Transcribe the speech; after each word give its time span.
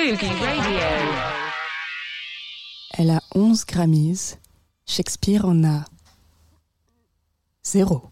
Sugi 0.00 0.28
Radio. 0.28 0.78
Elle 2.96 3.10
a 3.10 3.20
11 3.34 3.66
Grammys. 3.66 4.38
Shakespeare 4.86 5.44
en 5.44 5.62
a 5.62 5.84
zéro. 7.62 8.08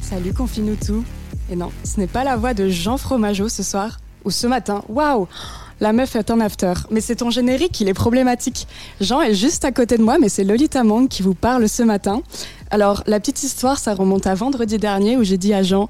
Salut 0.00 0.34
Confine-nous 0.34 0.74
tout. 0.74 1.04
Et 1.50 1.56
non, 1.56 1.70
ce 1.84 1.98
n'est 1.98 2.06
pas 2.06 2.24
la 2.24 2.36
voix 2.36 2.54
de 2.54 2.68
Jean 2.68 2.96
Fromageau 2.96 3.48
ce 3.48 3.62
soir 3.62 3.98
ou 4.24 4.30
ce 4.30 4.46
matin. 4.46 4.82
Waouh 4.88 5.26
La 5.80 5.92
meuf 5.92 6.16
est 6.16 6.30
en 6.30 6.40
after. 6.40 6.74
Mais 6.90 7.00
c'est 7.00 7.16
ton 7.16 7.30
générique, 7.30 7.80
il 7.80 7.88
est 7.88 7.94
problématique. 7.94 8.66
Jean 9.00 9.20
est 9.22 9.34
juste 9.34 9.64
à 9.64 9.72
côté 9.72 9.96
de 9.96 10.02
moi, 10.02 10.18
mais 10.20 10.28
c'est 10.28 10.44
Lolita 10.44 10.84
Mang 10.84 11.08
qui 11.08 11.22
vous 11.22 11.34
parle 11.34 11.68
ce 11.68 11.82
matin. 11.82 12.22
Alors, 12.70 13.02
la 13.06 13.18
petite 13.20 13.42
histoire, 13.42 13.78
ça 13.78 13.94
remonte 13.94 14.26
à 14.26 14.34
vendredi 14.34 14.78
dernier 14.78 15.16
où 15.16 15.24
j'ai 15.24 15.38
dit 15.38 15.54
à 15.54 15.62
Jean 15.62 15.88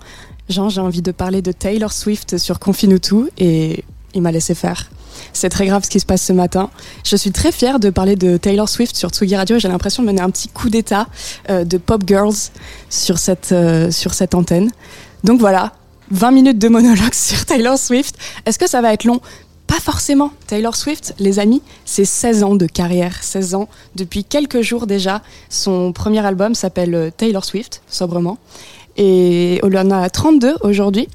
Jean, 0.48 0.70
j'ai 0.70 0.81
envie 0.81 1.03
de 1.03 1.12
parler 1.12 1.42
de 1.42 1.53
Taylor 1.53 1.93
Swift 1.93 2.39
sur 2.39 2.59
tout 2.59 3.28
et 3.37 3.84
il 4.15 4.22
m'a 4.22 4.33
laissé 4.33 4.55
faire. 4.55 4.89
C'est 5.33 5.48
très 5.48 5.67
grave 5.67 5.84
ce 5.84 5.91
qui 5.91 6.00
se 6.00 6.06
passe 6.06 6.22
ce 6.22 6.33
matin. 6.33 6.70
Je 7.05 7.17
suis 7.17 7.33
très 7.33 7.53
fière 7.53 7.81
de 7.81 7.91
parler 7.91 8.17
de 8.17 8.37
Taylor 8.37 8.69
Swift 8.69 8.97
sur 8.97 9.11
Tsugi 9.11 9.37
Radio. 9.37 9.59
J'ai 9.59 9.69
l'impression 9.69 10.03
de 10.03 10.09
mener 10.09 10.22
un 10.22 10.31
petit 10.31 10.48
coup 10.48 10.70
d'état 10.70 11.06
euh, 11.50 11.65
de 11.65 11.77
Pop 11.77 12.03
Girls 12.06 12.34
sur 12.89 13.19
cette, 13.19 13.53
euh, 13.53 13.91
sur 13.91 14.15
cette 14.15 14.34
antenne. 14.34 14.70
Donc 15.24 15.41
voilà, 15.41 15.72
20 16.11 16.30
minutes 16.30 16.58
de 16.58 16.69
monologue 16.69 17.12
sur 17.14 17.44
Taylor 17.44 17.78
Swift. 17.78 18.16
Est-ce 18.47 18.58
que 18.58 18.69
ça 18.69 18.80
va 18.80 18.92
être 18.92 19.05
long? 19.05 19.20
Pas 19.66 19.80
forcément. 19.80 20.33
Taylor 20.47 20.75
Swift, 20.75 21.14
les 21.19 21.38
amis, 21.38 21.62
c'est 21.84 22.06
16 22.06 22.42
ans 22.42 22.55
de 22.55 22.66
carrière. 22.66 23.22
16 23.22 23.55
ans 23.55 23.69
depuis 23.97 24.25
quelques 24.25 24.62
jours 24.62 24.86
déjà. 24.86 25.20
Son 25.50 25.92
premier 25.92 26.25
album 26.25 26.54
s'appelle 26.54 26.94
euh, 26.94 27.10
Taylor 27.15 27.44
Swift, 27.44 27.82
sobrement. 27.87 28.38
Et 28.97 29.60
on 29.62 29.75
en 29.75 29.91
a 29.91 30.09
32 30.09 30.56
aujourd'hui. 30.62 31.09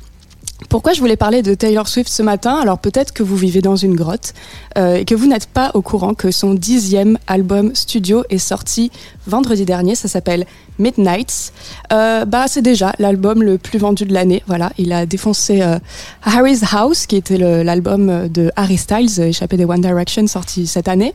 Pourquoi 0.70 0.94
je 0.94 1.00
voulais 1.00 1.18
parler 1.18 1.42
de 1.42 1.54
Taylor 1.54 1.88
Swift 1.88 2.10
ce 2.10 2.24
matin? 2.24 2.56
Alors 2.56 2.80
peut-être 2.80 3.12
que 3.12 3.24
vous 3.24 3.36
vivez 3.36 3.62
dans 3.62 3.76
une 3.76 3.96
grotte 3.96 4.34
euh, 4.78 4.96
et 4.96 5.06
que 5.06 5.16
vous 5.16 5.28
n'êtes 5.28 5.48
pas 5.48 5.72
au 5.74 5.82
courant 5.82 6.14
que 6.14 6.32
son 6.32 6.54
dixième 6.54 7.18
album 7.28 7.76
studio 7.76 8.24
est 8.30 8.38
sorti 8.38 8.92
vendredi 9.28 9.66
dernier. 9.66 9.96
Ça 9.96 10.08
s'appelle 10.08 10.46
Midnights. 10.80 11.54
Euh, 11.92 12.26
bah 12.26 12.46
c'est 12.48 12.62
déjà 12.62 12.94
l'album 13.00 13.44
le 13.44 13.58
plus 13.58 13.80
vendu 13.80 14.06
de 14.06 14.14
l'année. 14.14 14.44
Voilà, 14.48 14.72
il 14.78 14.94
a 14.94 15.06
défoncé 15.06 15.62
euh, 15.62 15.80
Harry's 16.24 16.64
House, 16.72 17.08
qui 17.08 17.16
était 17.16 17.38
l'album 17.38 18.28
de 18.28 18.52
Harry 18.56 18.78
Styles, 18.78 19.20
échappé 19.22 19.58
des 19.58 19.66
One 19.66 19.82
Direction, 19.82 20.26
sorti 20.28 20.68
cette 20.68 20.88
année. 20.88 21.14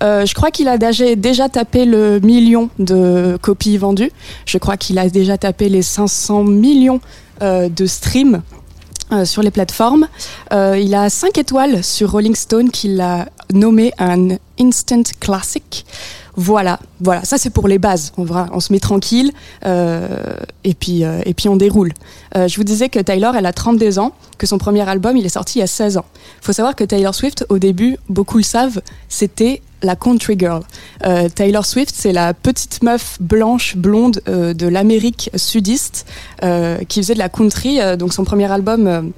Je 0.00 0.32
crois 0.34 0.50
qu'il 0.50 0.68
a 0.68 0.76
déjà, 0.78 1.48
tapé 1.48 1.86
le 1.86 2.20
million 2.20 2.68
de 2.78 3.38
copies 3.40 3.78
vendues. 3.78 4.12
Je 4.44 4.58
crois 4.58 4.76
qu'il 4.76 4.98
a 4.98 5.08
déjà 5.08 5.38
tapé 5.38 5.68
les 5.68 5.82
500 5.82 6.44
millions 6.44 7.00
de 7.40 7.86
streams 7.86 8.42
euh, 9.12 9.24
sur 9.24 9.42
les 9.42 9.50
plateformes. 9.50 10.08
Euh, 10.52 10.78
il 10.78 10.94
a 10.94 11.08
5 11.08 11.38
étoiles 11.38 11.84
sur 11.84 12.10
Rolling 12.10 12.34
Stone 12.34 12.70
qui 12.70 12.88
l'a 12.88 13.26
nommé 13.52 13.92
un 13.98 14.36
instant 14.58 15.02
classic. 15.20 15.86
Voilà, 16.34 16.80
voilà, 17.00 17.24
ça 17.24 17.38
c'est 17.38 17.50
pour 17.50 17.68
les 17.68 17.78
bases. 17.78 18.12
On, 18.16 18.24
va, 18.24 18.48
on 18.52 18.60
se 18.60 18.72
met 18.72 18.80
tranquille 18.80 19.32
euh, 19.64 20.08
et, 20.64 20.74
puis, 20.74 21.02
et 21.02 21.34
puis 21.34 21.48
on 21.48 21.56
déroule. 21.56 21.92
Je 22.34 22.56
vous 22.56 22.64
disais 22.64 22.88
que 22.88 22.98
Taylor, 22.98 23.34
elle 23.36 23.46
a 23.46 23.52
32 23.52 23.98
ans, 23.98 24.12
que 24.36 24.46
son 24.46 24.58
premier 24.58 24.86
album, 24.86 25.16
il 25.16 25.24
est 25.24 25.30
sorti 25.30 25.58
il 25.58 25.60
y 25.60 25.64
a 25.64 25.68
16 25.68 25.96
ans. 25.96 26.04
faut 26.42 26.52
savoir 26.52 26.74
que 26.74 26.84
Taylor 26.84 27.14
Swift, 27.14 27.46
au 27.48 27.58
début, 27.58 27.96
beaucoup 28.08 28.36
le 28.36 28.42
savent, 28.42 28.82
c'était 29.08 29.62
la 29.86 29.96
country 29.96 30.36
girl. 30.38 30.62
Euh, 31.06 31.28
Taylor 31.28 31.64
Swift, 31.64 31.94
c'est 31.96 32.12
la 32.12 32.34
petite 32.34 32.82
meuf 32.82 33.16
blanche, 33.20 33.76
blonde 33.76 34.20
euh, 34.28 34.52
de 34.52 34.66
l'Amérique 34.66 35.30
sudiste 35.34 36.06
euh, 36.42 36.78
qui 36.88 37.00
faisait 37.00 37.14
de 37.14 37.18
la 37.18 37.28
country. 37.28 37.78
Donc 37.98 38.12
son 38.12 38.24
premier 38.24 38.50
album, 38.50 39.12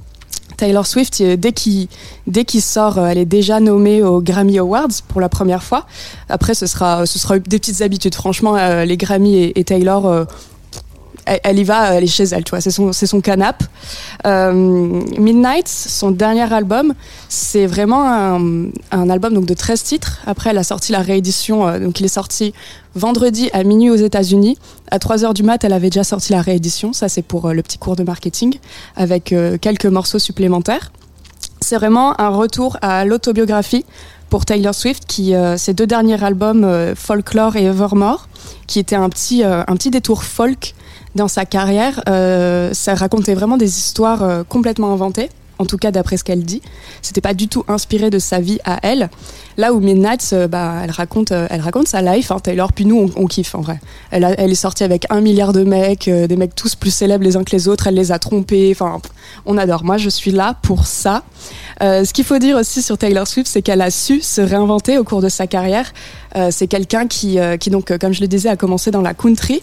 Taylor 0.56 0.86
Swift, 0.86 1.22
dès 1.22 1.52
qu'il 1.52 1.88
dès 2.26 2.44
sort, 2.60 2.98
elle 2.98 3.18
est 3.18 3.24
déjà 3.24 3.60
nommée 3.60 4.02
aux 4.02 4.20
Grammy 4.20 4.58
Awards 4.58 5.02
pour 5.08 5.20
la 5.20 5.28
première 5.28 5.62
fois. 5.62 5.86
Après, 6.28 6.54
ce 6.54 6.66
sera 6.66 7.06
ce 7.06 7.18
sera 7.18 7.38
des 7.38 7.58
petites 7.58 7.82
habitudes. 7.82 8.14
Franchement, 8.14 8.56
les 8.84 8.96
Grammy 8.96 9.36
et, 9.36 9.58
et 9.58 9.64
Taylor. 9.64 10.26
Elle, 11.28 11.40
elle 11.44 11.58
y 11.58 11.64
va, 11.64 11.94
elle 11.94 12.04
est 12.04 12.08
chez 12.08 12.24
elle, 12.24 12.44
tu 12.44 12.50
vois, 12.50 12.60
c'est 12.60 12.70
son, 12.70 12.92
c'est 12.92 13.06
son 13.06 13.20
canap. 13.20 13.62
Euh, 14.26 14.52
Midnight, 14.52 15.68
son 15.68 16.10
dernier 16.10 16.52
album, 16.52 16.94
c'est 17.28 17.66
vraiment 17.66 18.04
un, 18.90 19.10
album 19.10 19.34
donc 19.34 19.46
de 19.46 19.54
13 19.54 19.82
titres. 19.82 20.18
Après, 20.26 20.50
elle 20.50 20.58
a 20.58 20.64
sorti 20.64 20.92
la 20.92 21.00
réédition, 21.00 21.66
euh, 21.66 21.78
donc 21.78 22.00
il 22.00 22.06
est 22.06 22.08
sorti 22.08 22.54
vendredi 22.94 23.50
à 23.52 23.62
minuit 23.62 23.90
aux 23.90 23.96
États-Unis. 23.96 24.58
À 24.90 24.98
3h 24.98 25.34
du 25.34 25.42
mat, 25.42 25.62
elle 25.64 25.72
avait 25.72 25.90
déjà 25.90 26.04
sorti 26.04 26.32
la 26.32 26.40
réédition. 26.40 26.92
Ça, 26.92 27.08
c'est 27.08 27.22
pour 27.22 27.46
euh, 27.46 27.52
le 27.52 27.62
petit 27.62 27.78
cours 27.78 27.96
de 27.96 28.02
marketing, 28.02 28.58
avec 28.96 29.34
quelques 29.60 29.86
morceaux 29.86 30.18
supplémentaires. 30.18 30.90
C'est 31.60 31.76
vraiment 31.76 32.18
un 32.20 32.28
retour 32.28 32.78
à 32.82 33.04
l'autobiographie 33.04 33.84
pour 34.30 34.44
Taylor 34.44 34.74
Swift, 34.74 35.04
qui 35.06 35.34
ses 35.56 35.74
deux 35.74 35.86
derniers 35.86 36.22
albums, 36.22 36.94
Folklore 36.94 37.56
et 37.56 37.64
Evermore, 37.64 38.28
qui 38.66 38.78
étaient 38.78 38.96
un 38.96 39.08
petit, 39.08 39.42
un 39.42 39.64
petit 39.64 39.90
détour 39.90 40.22
folk 40.22 40.74
dans 41.14 41.28
sa 41.28 41.44
carrière. 41.44 42.02
Euh, 42.08 42.70
ça 42.72 42.94
racontait 42.94 43.34
vraiment 43.34 43.56
des 43.56 43.78
histoires 43.78 44.22
euh, 44.22 44.42
complètement 44.44 44.92
inventées, 44.92 45.30
en 45.58 45.66
tout 45.66 45.76
cas 45.78 45.90
d'après 45.90 46.16
ce 46.16 46.24
qu'elle 46.24 46.44
dit. 46.44 46.62
C'était 47.02 47.20
pas 47.20 47.34
du 47.34 47.48
tout 47.48 47.64
inspiré 47.68 48.10
de 48.10 48.18
sa 48.18 48.40
vie 48.40 48.58
à 48.64 48.78
elle. 48.82 49.08
Là 49.56 49.72
où 49.72 49.80
Midnight, 49.80 50.30
euh, 50.32 50.46
bah, 50.46 50.74
elle 50.84 50.92
raconte, 50.92 51.32
euh, 51.32 51.48
elle 51.50 51.60
raconte 51.60 51.88
sa 51.88 52.00
life. 52.00 52.30
Hein, 52.30 52.38
Taylor, 52.40 52.72
puis 52.72 52.84
nous, 52.84 53.10
on, 53.16 53.26
kiffe 53.26 53.56
en 53.56 53.60
vrai. 53.62 53.80
Elle, 54.12 54.24
a- 54.24 54.38
elle 54.38 54.52
est 54.52 54.54
sortie 54.54 54.84
avec 54.84 55.06
un 55.10 55.20
milliard 55.20 55.52
de 55.52 55.64
mecs, 55.64 56.08
des 56.08 56.36
mecs 56.36 56.54
tous 56.54 56.76
plus 56.76 56.94
célèbres 56.94 57.24
les 57.24 57.36
uns 57.36 57.42
que 57.42 57.50
les 57.50 57.66
autres. 57.66 57.88
Elle 57.88 57.94
les 57.96 58.12
a 58.12 58.20
trompés. 58.20 58.68
Enfin, 58.70 59.00
on 59.46 59.58
adore. 59.58 59.82
Moi, 59.82 59.96
je 59.96 60.08
suis 60.10 60.30
là 60.30 60.54
pour 60.62 60.86
ça. 60.86 61.24
Ce 61.80 62.12
qu'il 62.12 62.24
faut 62.24 62.38
dire 62.38 62.56
aussi 62.56 62.82
sur 62.82 62.96
Taylor 62.98 63.26
Swift, 63.26 63.48
c'est 63.48 63.62
qu'elle 63.62 63.80
a 63.82 63.90
su 63.90 64.20
se 64.20 64.40
réinventer 64.40 64.96
au 64.98 65.02
cours 65.04 65.22
de 65.22 65.28
sa 65.28 65.46
carrière. 65.48 65.92
C'est 66.50 66.68
quelqu'un 66.68 67.06
qui, 67.08 67.38
qui 67.58 67.70
donc, 67.70 67.96
comme 67.98 68.12
je 68.12 68.20
le 68.20 68.28
disais, 68.28 68.48
a 68.48 68.56
commencé 68.56 68.90
dans 68.92 69.02
la 69.02 69.14
country 69.14 69.62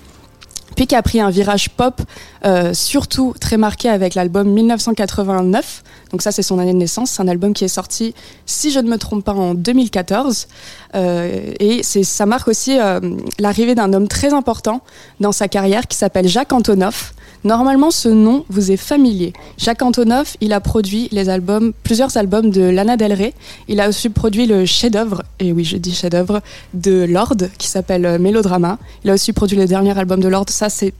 puis 0.75 0.87
qui 0.87 0.95
a 0.95 1.01
pris 1.01 1.19
un 1.19 1.29
virage 1.29 1.69
pop, 1.69 2.01
euh, 2.45 2.73
surtout 2.73 3.33
très 3.39 3.57
marqué 3.57 3.89
avec 3.89 4.15
l'album 4.15 4.49
1989. 4.49 5.83
Donc 6.11 6.21
ça, 6.21 6.31
c'est 6.31 6.43
son 6.43 6.59
année 6.59 6.73
de 6.73 6.77
naissance. 6.77 7.11
C'est 7.11 7.21
un 7.21 7.27
album 7.27 7.53
qui 7.53 7.63
est 7.63 7.69
sorti, 7.69 8.13
si 8.45 8.71
je 8.71 8.79
ne 8.79 8.89
me 8.89 8.97
trompe 8.97 9.23
pas, 9.23 9.33
en 9.33 9.53
2014. 9.53 10.47
Euh, 10.95 11.53
et 11.59 11.83
ça 11.83 12.25
marque 12.25 12.47
aussi 12.47 12.79
euh, 12.79 12.99
l'arrivée 13.39 13.75
d'un 13.75 13.91
homme 13.93 14.07
très 14.07 14.33
important 14.33 14.81
dans 15.19 15.31
sa 15.31 15.47
carrière 15.47 15.87
qui 15.87 15.97
s'appelle 15.97 16.27
Jacques 16.27 16.53
Antonoff. 16.53 17.13
Normalement, 17.45 17.91
ce 17.91 18.09
nom 18.09 18.43
vous 18.49 18.71
est 18.71 18.77
familier. 18.77 19.31
Jacques 19.59 19.83
Antonoff, 19.83 20.35
il 20.41 20.51
a 20.51 20.59
produit 20.59 21.09
les 21.11 21.29
albums, 21.29 21.73
plusieurs 21.83 22.17
albums 22.17 22.49
de 22.49 22.61
Lana 22.61 22.97
Del 22.97 23.13
Rey. 23.13 23.35
Il 23.67 23.79
a 23.79 23.87
aussi 23.87 24.09
produit 24.09 24.47
le 24.47 24.65
chef-d'œuvre, 24.65 25.21
et 25.39 25.53
oui, 25.53 25.63
je 25.63 25.77
dis 25.77 25.93
chef-d'œuvre, 25.93 26.41
de 26.73 27.05
Lord, 27.07 27.35
qui 27.59 27.67
s'appelle 27.67 28.07
euh, 28.07 28.17
Mélodrama. 28.17 28.79
Il 29.03 29.11
a 29.11 29.13
aussi 29.13 29.31
produit 29.31 29.57
le 29.57 29.67
dernier 29.67 29.95
album 29.95 30.21
de 30.21 30.27
Lord. 30.27 30.49
Ça, 30.49 30.69
c'est 30.69 30.91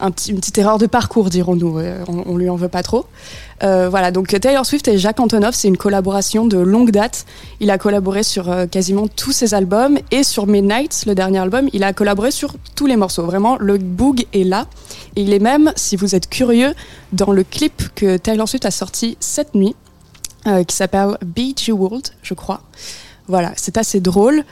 une 0.00 0.36
petite 0.36 0.58
erreur 0.58 0.78
de 0.78 0.86
parcours, 0.86 1.30
dirons-nous. 1.30 1.78
Euh, 1.78 2.04
on, 2.08 2.24
on 2.26 2.36
lui 2.36 2.48
en 2.48 2.56
veut 2.56 2.68
pas 2.68 2.82
trop. 2.82 3.06
Euh, 3.62 3.88
voilà, 3.88 4.10
donc 4.10 4.28
Taylor 4.28 4.66
Swift 4.66 4.88
et 4.88 4.98
Jacques 4.98 5.20
Antonoff, 5.20 5.54
c'est 5.54 5.68
une 5.68 5.76
collaboration 5.76 6.46
de 6.46 6.58
longue 6.58 6.90
date. 6.90 7.24
Il 7.60 7.70
a 7.70 7.78
collaboré 7.78 8.24
sur 8.24 8.50
euh, 8.50 8.66
quasiment 8.66 9.06
tous 9.06 9.30
ses 9.30 9.54
albums 9.54 9.98
et 10.10 10.24
sur 10.24 10.46
Midnight, 10.46 11.04
le 11.06 11.14
dernier 11.14 11.38
album, 11.38 11.68
il 11.72 11.84
a 11.84 11.92
collaboré 11.92 12.32
sur 12.32 12.54
tous 12.74 12.86
les 12.86 12.96
morceaux. 12.96 13.24
Vraiment, 13.24 13.56
le 13.58 13.78
boog 13.78 14.26
est 14.32 14.44
là. 14.44 14.66
Et 15.14 15.22
il 15.22 15.32
est 15.32 15.38
même, 15.38 15.72
si 15.76 15.94
vous 15.96 16.14
êtes 16.14 16.28
curieux, 16.28 16.74
dans 17.12 17.30
le 17.30 17.44
clip 17.44 17.94
que 17.94 18.16
Taylor 18.16 18.48
Swift 18.48 18.66
a 18.66 18.70
sorti 18.70 19.16
cette 19.20 19.54
nuit, 19.54 19.76
qui 20.66 20.74
s'appelle 20.74 21.18
Beach 21.24 21.68
World, 21.68 22.08
je 22.22 22.34
crois. 22.34 22.62
Voilà, 23.28 23.52
c'est 23.54 23.78
assez 23.78 24.00
drôle. 24.00 24.42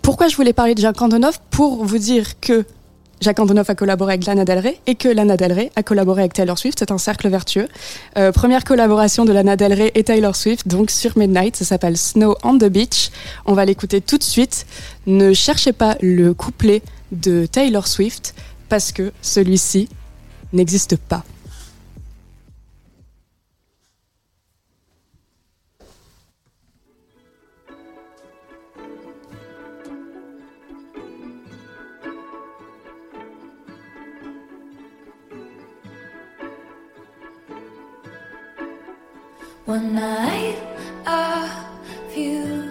Pourquoi 0.00 0.28
je 0.28 0.36
voulais 0.36 0.54
parler 0.54 0.74
de 0.74 0.80
Jacques 0.80 1.02
Antonoff? 1.02 1.38
Pour 1.50 1.84
vous 1.84 1.98
dire 1.98 2.40
que 2.40 2.64
Jacques 3.20 3.38
Antonoff 3.40 3.70
a 3.70 3.74
collaboré 3.74 4.14
avec 4.14 4.26
Lana 4.26 4.44
Del 4.44 4.58
Rey 4.58 4.78
et 4.86 4.94
que 4.94 5.08
Lana 5.08 5.36
Del 5.36 5.52
Rey 5.52 5.72
a 5.74 5.82
collaboré 5.82 6.22
avec 6.22 6.34
Taylor 6.34 6.58
Swift. 6.58 6.78
C'est 6.78 6.90
un 6.90 6.98
cercle 6.98 7.28
vertueux. 7.28 7.68
Euh, 8.18 8.30
première 8.30 8.64
collaboration 8.64 9.24
de 9.24 9.32
Lana 9.32 9.56
Del 9.56 9.72
Rey 9.72 9.90
et 9.94 10.04
Taylor 10.04 10.36
Swift, 10.36 10.68
donc 10.68 10.90
sur 10.90 11.16
Midnight. 11.16 11.56
Ça 11.56 11.64
s'appelle 11.64 11.96
Snow 11.96 12.36
on 12.42 12.58
the 12.58 12.66
Beach. 12.66 13.10
On 13.46 13.54
va 13.54 13.64
l'écouter 13.64 14.00
tout 14.00 14.18
de 14.18 14.22
suite. 14.22 14.66
Ne 15.06 15.32
cherchez 15.32 15.72
pas 15.72 15.96
le 16.02 16.34
couplet 16.34 16.82
de 17.12 17.46
Taylor 17.46 17.86
Swift 17.86 18.34
parce 18.68 18.92
que 18.92 19.12
celui-ci 19.22 19.88
n'existe 20.52 20.96
pas. 20.96 21.24
One 39.66 39.96
night, 39.96 40.58
a 41.06 41.50
few 42.10 42.70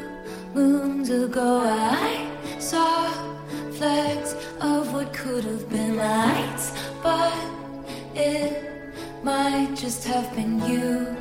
moons 0.54 1.10
ago, 1.10 1.60
I 1.66 2.32
saw 2.58 3.12
flecks 3.74 4.34
of 4.62 4.94
what 4.94 5.12
could 5.12 5.44
have 5.44 5.70
been 5.70 5.98
lights, 5.98 6.72
but 7.04 7.36
it 8.16 8.64
might 9.24 9.76
just 9.76 10.06
have 10.06 10.34
been 10.38 10.64
you 10.66 11.18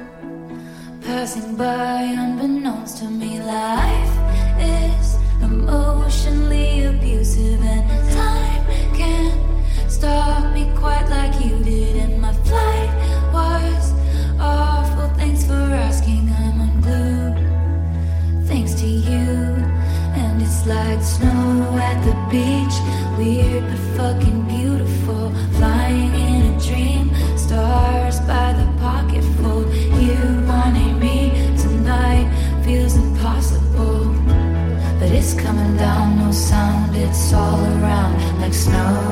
passing 1.02 1.56
by, 1.56 2.02
unbeknownst 2.02 2.98
to 2.98 3.10
me. 3.10 3.42
Life 3.42 4.16
is 4.60 5.16
emotionally 5.42 6.84
abusive, 6.84 7.60
and 7.60 8.12
time 8.12 8.64
can't 8.94 9.90
stop 9.90 10.54
me 10.54 10.70
snow 38.64 39.03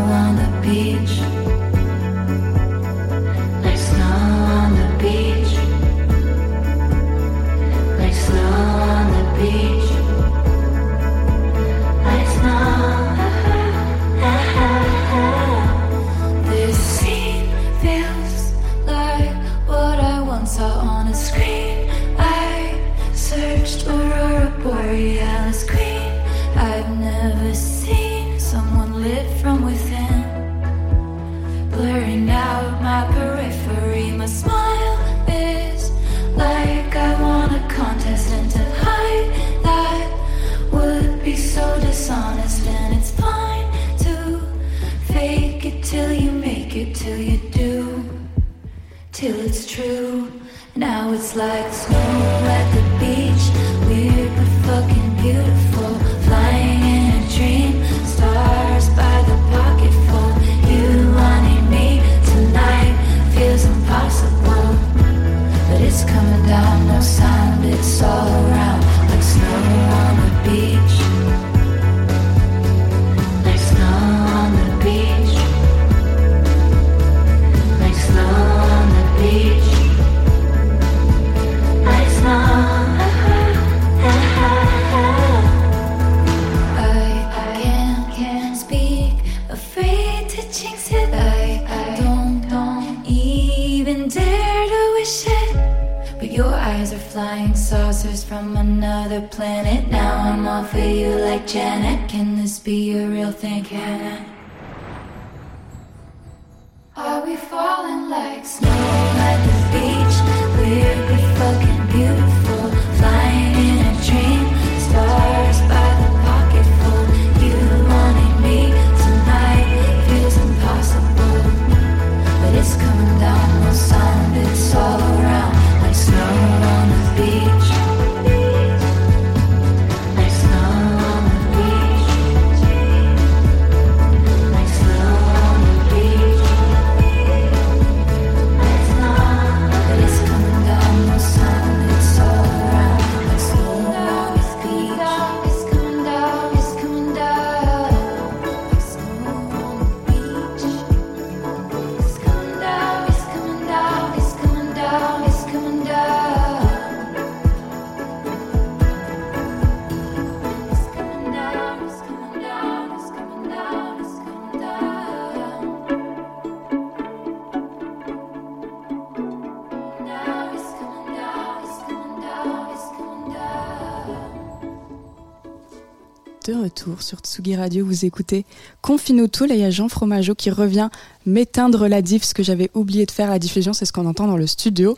De 176.46 176.54
retour 176.54 177.02
sur 177.02 177.20
Tsugi 177.20 177.54
Radio, 177.54 177.87
vous 177.87 178.04
écoutez 178.04 178.44
Confine 178.80 179.28
tout, 179.28 179.44
là 179.44 179.54
il 179.54 179.61
y 179.61 179.64
a 179.64 179.70
Jean 179.70 179.88
Fromageau 179.88 180.34
qui 180.34 180.50
revient 180.50 180.88
m'éteindre 181.25 181.87
la 181.87 182.02
diff, 182.02 182.25
ce 182.25 182.34
que 182.34 182.42
j'avais 182.42 182.68
oublié 182.75 183.06
de 183.06 183.12
faire 183.12 183.28
à 183.28 183.34
la 183.34 183.38
diffusion, 183.38 183.72
c'est 183.72 183.84
ce 183.84 183.92
qu'on 183.92 184.06
entend 184.06 184.26
dans 184.26 184.37
le 184.37 184.49
studio. 184.49 184.96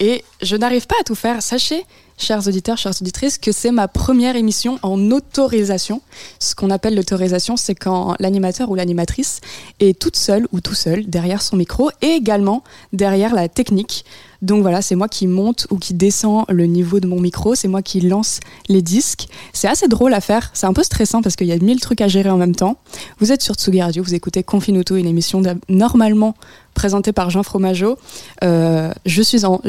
Et 0.00 0.24
je 0.42 0.56
n'arrive 0.56 0.88
pas 0.88 0.96
à 1.00 1.04
tout 1.04 1.14
faire. 1.14 1.42
Sachez, 1.42 1.84
chers 2.18 2.48
auditeurs, 2.48 2.76
chères 2.76 2.94
auditrices, 3.00 3.38
que 3.38 3.52
c'est 3.52 3.70
ma 3.70 3.86
première 3.86 4.34
émission 4.34 4.80
en 4.82 5.10
autorisation. 5.12 6.00
Ce 6.40 6.56
qu'on 6.56 6.70
appelle 6.70 6.96
l'autorisation, 6.96 7.56
c'est 7.56 7.74
quand 7.76 8.16
l'animateur 8.18 8.70
ou 8.70 8.74
l'animatrice 8.74 9.40
est 9.78 9.96
toute 9.96 10.16
seule 10.16 10.48
ou 10.50 10.60
tout 10.60 10.74
seul 10.74 11.06
derrière 11.06 11.42
son 11.42 11.56
micro 11.56 11.90
et 12.02 12.08
également 12.08 12.64
derrière 12.92 13.34
la 13.34 13.48
technique. 13.48 14.04
Donc 14.42 14.62
voilà, 14.62 14.82
c'est 14.82 14.94
moi 14.94 15.08
qui 15.08 15.26
monte 15.26 15.66
ou 15.70 15.76
qui 15.76 15.94
descend 15.94 16.44
le 16.48 16.64
niveau 16.64 17.00
de 17.00 17.06
mon 17.06 17.20
micro, 17.20 17.54
c'est 17.54 17.68
moi 17.68 17.82
qui 17.82 18.00
lance 18.00 18.40
les 18.68 18.82
disques. 18.82 19.28
C'est 19.52 19.68
assez 19.68 19.88
drôle 19.88 20.14
à 20.14 20.20
faire, 20.20 20.50
c'est 20.54 20.66
un 20.66 20.72
peu 20.72 20.82
stressant 20.82 21.22
parce 21.22 21.36
qu'il 21.36 21.46
y 21.46 21.52
a 21.52 21.58
mille 21.58 21.80
trucs 21.80 22.00
à 22.00 22.08
gérer 22.08 22.30
en 22.30 22.38
même 22.38 22.54
temps. 22.54 22.78
Vous 23.18 23.32
êtes 23.32 23.42
sur 23.42 23.54
Tsugi 23.54 23.82
Radio, 23.82 24.02
vous 24.02 24.14
écoutez 24.14 24.42
Confinuto, 24.42 24.96
une 24.96 25.06
émission 25.06 25.42
normalement 25.68 26.34
présentée 26.74 27.12
par 27.12 27.30
Jean 27.30 27.42
Fromageau. 27.42 27.98
Euh, 28.42 28.92
je 29.04 29.22
suis 29.22 29.44
en, 29.44 29.60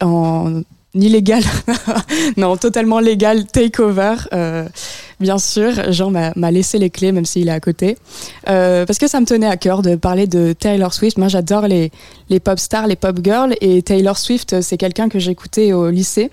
en 0.00 0.62
illégal, 0.94 1.42
non, 2.36 2.56
totalement 2.56 3.00
légal 3.00 3.46
takeover. 3.46 4.14
Euh, 4.32 4.66
bien 5.20 5.38
sûr, 5.38 5.92
Jean 5.92 6.10
m'a 6.10 6.50
laissé 6.50 6.78
les 6.78 6.90
clés, 6.90 7.12
même 7.12 7.26
s'il 7.26 7.48
est 7.48 7.52
à 7.52 7.60
côté. 7.60 7.96
Euh, 8.48 8.86
parce 8.86 8.98
que 8.98 9.08
ça 9.08 9.20
me 9.20 9.26
tenait 9.26 9.46
à 9.46 9.56
cœur 9.56 9.82
de 9.82 9.96
parler 9.96 10.26
de 10.26 10.52
Taylor 10.52 10.94
Swift. 10.94 11.18
Moi, 11.18 11.28
j'adore 11.28 11.66
les, 11.66 11.90
les 12.30 12.40
pop 12.40 12.58
stars, 12.58 12.86
les 12.86 12.96
pop 12.96 13.18
girls. 13.22 13.54
Et 13.60 13.82
Taylor 13.82 14.16
Swift, 14.16 14.60
c'est 14.62 14.76
quelqu'un 14.76 15.08
que 15.08 15.18
j'écoutais 15.18 15.72
au 15.72 15.90
lycée 15.90 16.30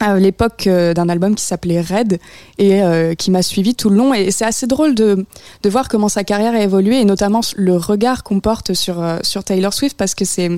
à 0.00 0.18
l'époque 0.18 0.66
euh, 0.66 0.92
d'un 0.92 1.08
album 1.08 1.34
qui 1.34 1.44
s'appelait 1.44 1.80
Red 1.80 2.18
et 2.58 2.82
euh, 2.82 3.14
qui 3.14 3.30
m'a 3.30 3.42
suivi 3.42 3.74
tout 3.74 3.90
le 3.90 3.96
long. 3.96 4.12
Et 4.14 4.30
c'est 4.30 4.44
assez 4.44 4.66
drôle 4.66 4.94
de, 4.94 5.24
de 5.62 5.70
voir 5.70 5.88
comment 5.88 6.08
sa 6.08 6.24
carrière 6.24 6.54
a 6.54 6.60
évolué 6.60 7.00
et 7.00 7.04
notamment 7.04 7.40
le 7.56 7.76
regard 7.76 8.24
qu'on 8.24 8.40
porte 8.40 8.74
sur, 8.74 9.00
euh, 9.00 9.18
sur 9.22 9.44
Taylor 9.44 9.72
Swift 9.72 9.96
parce 9.96 10.14
que 10.14 10.24
c'est 10.24 10.50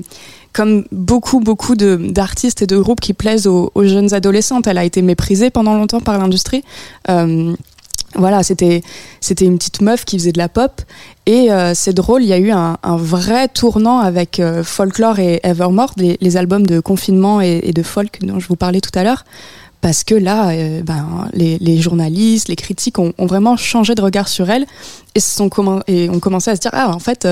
comme 0.53 0.85
beaucoup 0.91 1.39
beaucoup 1.39 1.75
d'artistes 1.75 2.63
et 2.63 2.67
de 2.67 2.77
groupes 2.77 2.99
qui 2.99 3.13
plaisent 3.13 3.45
aux, 3.45 3.71
jeunes 3.83 4.13
adolescentes 4.13 4.65
elle 4.65 4.79
a 4.79 4.85
été 4.85 5.03
méprisée 5.03 5.51
pendant 5.51 5.75
longtemps 5.75 5.99
par 5.99 6.17
l'industrie 6.17 6.63
voilà, 8.15 8.41
c'était 8.43 8.81
une 9.41 9.57
petite 9.57 9.81
meuf 9.81 10.05
qui 10.05 10.17
faisait 10.17 10.31
de 10.31 10.37
la 10.37 10.49
pop. 10.49 10.81
Et 11.25 11.51
euh, 11.51 11.73
c'est 11.75 11.93
drôle, 11.93 12.23
il 12.23 12.29
y 12.29 12.33
a 12.33 12.37
eu 12.37 12.51
un, 12.51 12.77
vrai 12.83 13.47
tournant 13.47 13.99
avec 13.99 14.39
euh, 14.39 14.63
Folklore 14.63 15.19
et 15.19 15.39
Evermore, 15.43 15.93
les, 15.97 16.37
albums 16.37 16.65
de 16.65 16.79
confinement 16.79 17.41
et, 17.41 17.73
de 17.73 17.83
folk 17.83 18.19
dont 18.21 18.39
je 18.39 18.47
vous 18.47 18.55
parlais 18.55 18.79
tout 18.79 18.97
à 18.97 19.03
l'heure, 19.03 19.25
parce 19.81 20.03
que 20.03 20.15
là, 20.15 20.49
euh, 20.49 20.81
ben, 20.83 21.29
les, 21.33 21.81
journalistes, 21.81 22.47
les 22.47 22.55
critiques 22.55 22.97
ont, 22.97 23.13
vraiment 23.19 23.57
changé 23.57 23.93
de 23.93 24.01
regard 24.01 24.29
sur 24.29 24.49
elle. 24.49 24.65
Et, 25.15 25.19
sont 25.19 25.49
et 25.87 26.09
ont 26.09 26.19
commencé 26.19 26.49
à 26.49 26.55
se 26.55 26.61
dire 26.61 26.71
ah 26.73 26.89
en 26.89 26.99
fait 26.99 27.27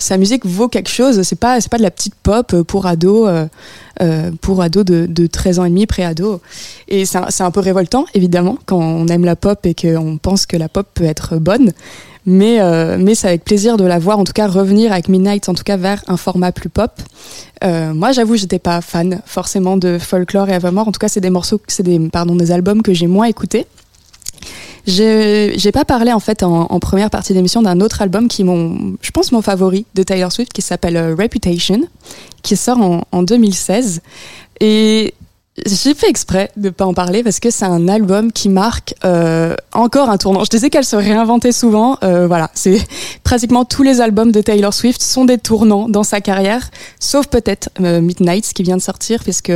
sa 0.00 0.16
musique 0.16 0.44
vaut 0.44 0.68
quelque 0.68 0.90
chose. 0.90 1.22
C'est 1.22 1.38
pas, 1.38 1.58
pas 1.70 1.78
de 1.78 1.82
la 1.82 1.90
petite 1.90 2.14
pop 2.14 2.62
pour 2.62 2.86
ados, 2.86 3.28
euh, 3.28 3.46
euh, 4.02 4.30
pour 4.40 4.62
ados 4.62 4.84
de, 4.84 5.06
de 5.06 5.26
13 5.26 5.58
ans 5.60 5.64
et 5.64 5.70
demi, 5.70 5.86
pré-ado. 5.86 6.40
Et 6.88 7.04
c'est 7.04 7.18
un, 7.18 7.28
un, 7.38 7.50
peu 7.50 7.60
révoltant, 7.60 8.06
évidemment, 8.14 8.58
quand 8.66 8.78
on 8.78 9.06
aime 9.08 9.24
la 9.24 9.36
pop 9.36 9.64
et 9.64 9.74
qu'on 9.74 10.18
pense 10.20 10.46
que 10.46 10.56
la 10.56 10.68
pop 10.68 10.86
peut 10.94 11.04
être 11.04 11.36
bonne. 11.36 11.72
Mais, 12.26 12.60
euh, 12.60 12.96
mais 12.98 13.14
c'est 13.14 13.28
avec 13.28 13.44
plaisir 13.44 13.76
de 13.76 13.84
la 13.84 13.98
voir, 13.98 14.18
en 14.18 14.24
tout 14.24 14.32
cas, 14.32 14.46
revenir 14.46 14.92
avec 14.92 15.08
Midnight, 15.08 15.48
en 15.48 15.54
tout 15.54 15.64
cas, 15.64 15.76
vers 15.76 16.02
un 16.06 16.16
format 16.16 16.52
plus 16.52 16.68
pop. 16.68 16.90
Euh, 17.64 17.94
moi, 17.94 18.12
j'avoue, 18.12 18.36
j'étais 18.36 18.58
pas 18.58 18.80
fan 18.80 19.22
forcément 19.24 19.76
de 19.76 19.98
folklore 19.98 20.48
et 20.48 20.52
Evermore. 20.52 20.88
En 20.88 20.92
tout 20.92 20.98
cas, 20.98 21.08
c'est 21.08 21.20
des 21.20 21.30
morceaux, 21.30 21.60
c'est 21.66 21.82
des, 21.82 21.98
pardon, 22.10 22.36
des 22.36 22.52
albums 22.52 22.82
que 22.82 22.92
j'ai 22.92 23.06
moins 23.06 23.26
écoutés. 23.26 23.66
J'ai 24.86 25.72
pas 25.72 25.84
parlé 25.84 26.12
en 26.12 26.20
fait 26.20 26.42
en, 26.42 26.80
première 26.80 27.10
partie 27.10 27.32
d'émission 27.34 27.62
d'un 27.62 27.80
autre 27.80 28.02
album 28.02 28.28
qui 28.28 28.42
est 28.42 28.46
je 28.46 29.10
pense 29.10 29.32
mon 29.32 29.42
favori 29.42 29.86
de 29.94 30.02
Taylor 30.02 30.32
Swift 30.32 30.52
qui 30.52 30.62
s'appelle 30.62 30.96
uh, 30.96 31.20
Reputation, 31.20 31.80
qui 32.42 32.56
sort 32.56 32.80
en, 32.80 33.02
en 33.12 33.22
2016 33.22 34.00
et 34.60 35.14
j'ai 35.66 35.94
fait 35.94 36.08
exprès 36.08 36.50
de 36.56 36.70
pas 36.70 36.86
en 36.86 36.94
parler 36.94 37.22
parce 37.22 37.40
que 37.40 37.50
c'est 37.50 37.64
un 37.64 37.88
album 37.88 38.32
qui 38.32 38.48
marque 38.48 38.94
euh, 39.04 39.54
encore 39.72 40.08
un 40.08 40.16
tournant. 40.16 40.44
Je 40.44 40.50
disais 40.50 40.70
qu'elle 40.70 40.84
se 40.84 40.96
réinventait 40.96 41.52
souvent. 41.52 41.98
Euh, 42.02 42.26
voilà, 42.26 42.50
c'est 42.54 42.80
pratiquement 43.24 43.64
tous 43.64 43.82
les 43.82 44.00
albums 44.00 44.32
de 44.32 44.40
Taylor 44.40 44.72
Swift 44.72 45.02
sont 45.02 45.24
des 45.24 45.38
tournants 45.38 45.88
dans 45.88 46.04
sa 46.04 46.20
carrière, 46.20 46.70
sauf 46.98 47.26
peut-être 47.26 47.70
euh, 47.80 48.00
Midnight 48.00 48.52
qui 48.52 48.62
vient 48.62 48.76
de 48.76 48.82
sortir, 48.82 49.22
puisque 49.22 49.52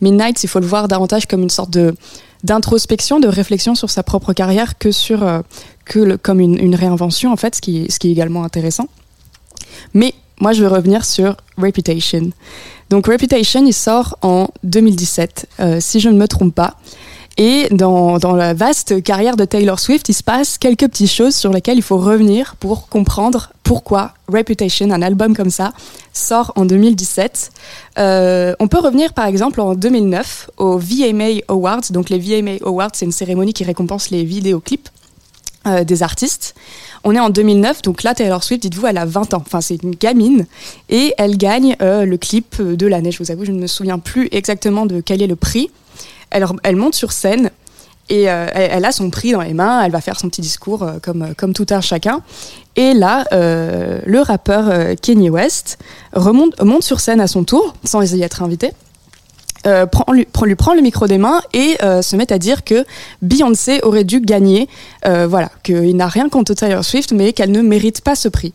Midnight, 0.00 0.42
il 0.42 0.48
faut 0.48 0.60
le 0.60 0.66
voir 0.66 0.88
davantage 0.88 1.26
comme 1.26 1.42
une 1.42 1.50
sorte 1.50 1.70
de 1.70 1.94
d'introspection, 2.44 3.20
de 3.20 3.28
réflexion 3.28 3.74
sur 3.74 3.90
sa 3.90 4.02
propre 4.02 4.32
carrière 4.32 4.78
que 4.78 4.90
sur 4.90 5.22
euh, 5.22 5.40
que 5.84 5.98
le, 5.98 6.16
comme 6.16 6.40
une, 6.40 6.74
réinvention 6.74 7.32
en 7.32 7.36
fait, 7.36 7.54
ce 7.54 7.60
qui, 7.60 7.86
ce 7.90 7.98
qui 7.98 8.08
est 8.08 8.12
également 8.12 8.44
intéressant. 8.44 8.88
Mais 9.94 10.14
moi, 10.40 10.52
je 10.52 10.62
vais 10.62 10.68
revenir 10.68 11.04
sur 11.04 11.36
Reputation. 11.56 12.30
Donc 12.90 13.06
Reputation, 13.06 13.64
il 13.64 13.72
sort 13.72 14.18
en 14.22 14.48
2017, 14.64 15.48
euh, 15.60 15.78
si 15.80 16.00
je 16.00 16.08
ne 16.08 16.18
me 16.18 16.28
trompe 16.28 16.54
pas. 16.54 16.76
Et 17.38 17.68
dans, 17.70 18.18
dans 18.18 18.34
la 18.34 18.54
vaste 18.54 19.02
carrière 19.02 19.36
de 19.36 19.44
Taylor 19.44 19.78
Swift, 19.78 20.08
il 20.08 20.14
se 20.14 20.22
passe 20.22 20.56
quelques 20.56 20.88
petites 20.88 21.10
choses 21.10 21.34
sur 21.34 21.52
lesquelles 21.52 21.76
il 21.76 21.82
faut 21.82 21.98
revenir 21.98 22.56
pour 22.56 22.88
comprendre 22.88 23.52
pourquoi 23.62 24.12
Reputation, 24.28 24.90
un 24.90 25.02
album 25.02 25.36
comme 25.36 25.50
ça, 25.50 25.72
sort 26.14 26.52
en 26.56 26.64
2017. 26.64 27.50
Euh, 27.98 28.54
on 28.58 28.68
peut 28.68 28.78
revenir 28.78 29.12
par 29.12 29.26
exemple 29.26 29.60
en 29.60 29.74
2009 29.74 30.50
aux 30.56 30.78
VMA 30.78 31.42
Awards. 31.48 31.82
Donc 31.90 32.08
les 32.08 32.18
VMA 32.18 32.52
Awards, 32.64 32.90
c'est 32.94 33.04
une 33.04 33.12
cérémonie 33.12 33.52
qui 33.52 33.64
récompense 33.64 34.10
les 34.10 34.24
vidéoclips 34.24 34.88
euh, 35.66 35.84
des 35.84 36.02
artistes. 36.02 36.54
On 37.04 37.14
est 37.14 37.20
en 37.20 37.28
2009, 37.28 37.82
donc 37.82 38.02
là 38.02 38.14
Taylor 38.14 38.42
Swift, 38.42 38.62
dites-vous, 38.62 38.86
elle 38.86 38.98
a 38.98 39.04
20 39.04 39.34
ans. 39.34 39.42
Enfin, 39.44 39.60
c'est 39.60 39.82
une 39.82 39.94
gamine 39.94 40.46
et 40.88 41.12
elle 41.18 41.36
gagne 41.36 41.76
euh, 41.82 42.06
le 42.06 42.16
clip 42.16 42.62
de 42.62 42.86
l'année. 42.86 43.12
Je 43.12 43.18
vous 43.18 43.30
avoue, 43.30 43.44
je 43.44 43.52
ne 43.52 43.60
me 43.60 43.66
souviens 43.66 43.98
plus 43.98 44.28
exactement 44.32 44.86
de 44.86 45.00
quel 45.00 45.20
est 45.20 45.26
le 45.26 45.36
prix. 45.36 45.70
Elle, 46.62 46.76
monte 46.76 46.94
sur 46.94 47.12
scène 47.12 47.50
et 48.08 48.30
euh, 48.30 48.46
elle, 48.54 48.84
a 48.84 48.92
son 48.92 49.10
prix 49.10 49.32
dans 49.32 49.40
les 49.40 49.54
mains, 49.54 49.82
elle 49.82 49.90
va 49.90 50.00
faire 50.00 50.18
son 50.18 50.28
petit 50.28 50.40
discours 50.40 50.82
euh, 50.82 50.98
comme, 51.02 51.34
comme 51.36 51.52
tout 51.52 51.66
un 51.70 51.80
chacun. 51.80 52.20
Et 52.76 52.94
là, 52.94 53.24
euh, 53.32 54.00
le 54.04 54.20
rappeur 54.20 54.68
euh, 54.68 54.94
Kanye 54.94 55.30
West 55.30 55.78
remonte, 56.12 56.60
monte 56.62 56.84
sur 56.84 57.00
scène 57.00 57.20
à 57.20 57.26
son 57.26 57.42
tour, 57.44 57.74
sans 57.84 58.14
y 58.14 58.22
être 58.22 58.42
invité. 58.42 58.72
Euh, 59.66 59.86
prend, 59.86 60.12
lui, 60.12 60.26
prend, 60.26 60.46
lui 60.46 60.54
prend 60.54 60.74
le 60.74 60.80
micro 60.80 61.06
des 61.08 61.18
mains 61.18 61.40
et 61.52 61.76
euh, 61.82 62.00
se 62.00 62.14
met 62.14 62.32
à 62.32 62.38
dire 62.38 62.62
que 62.62 62.84
Beyoncé 63.22 63.80
aurait 63.82 64.04
dû 64.04 64.20
gagner, 64.20 64.68
euh, 65.06 65.26
voilà, 65.26 65.50
qu'il 65.64 65.96
n'a 65.96 66.06
rien 66.06 66.28
contre 66.28 66.54
Taylor 66.54 66.84
Swift, 66.84 67.12
mais 67.12 67.32
qu'elle 67.32 67.50
ne 67.50 67.62
mérite 67.62 68.00
pas 68.00 68.14
ce 68.14 68.28
prix. 68.28 68.52